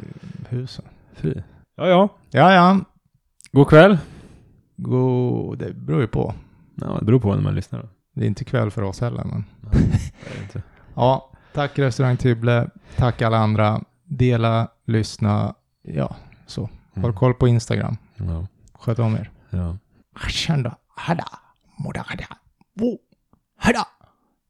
[0.49, 0.86] husen.
[1.16, 1.34] Fy.
[1.76, 2.09] Ja, ja.
[2.30, 2.80] Ja, ja.
[3.51, 3.97] God kväll.
[4.78, 6.34] God, det beror ju på.
[6.76, 7.89] Ja, det beror på när man lyssnar.
[8.16, 9.43] Det är inte kväll för oss heller, men.
[10.43, 10.64] Inte.
[10.95, 12.70] Ja, tack restaurang Tybble.
[12.97, 13.82] Tack alla andra.
[14.03, 15.55] Dela, lyssna.
[15.82, 16.62] Ja, så.
[16.62, 17.14] Håll Mm.
[17.16, 17.97] koll på Instagram.
[18.18, 18.47] Ja.
[18.74, 19.30] Sköt om er.
[19.49, 19.78] ja.
[22.82, 22.99] 不，
[23.55, 23.88] 还打。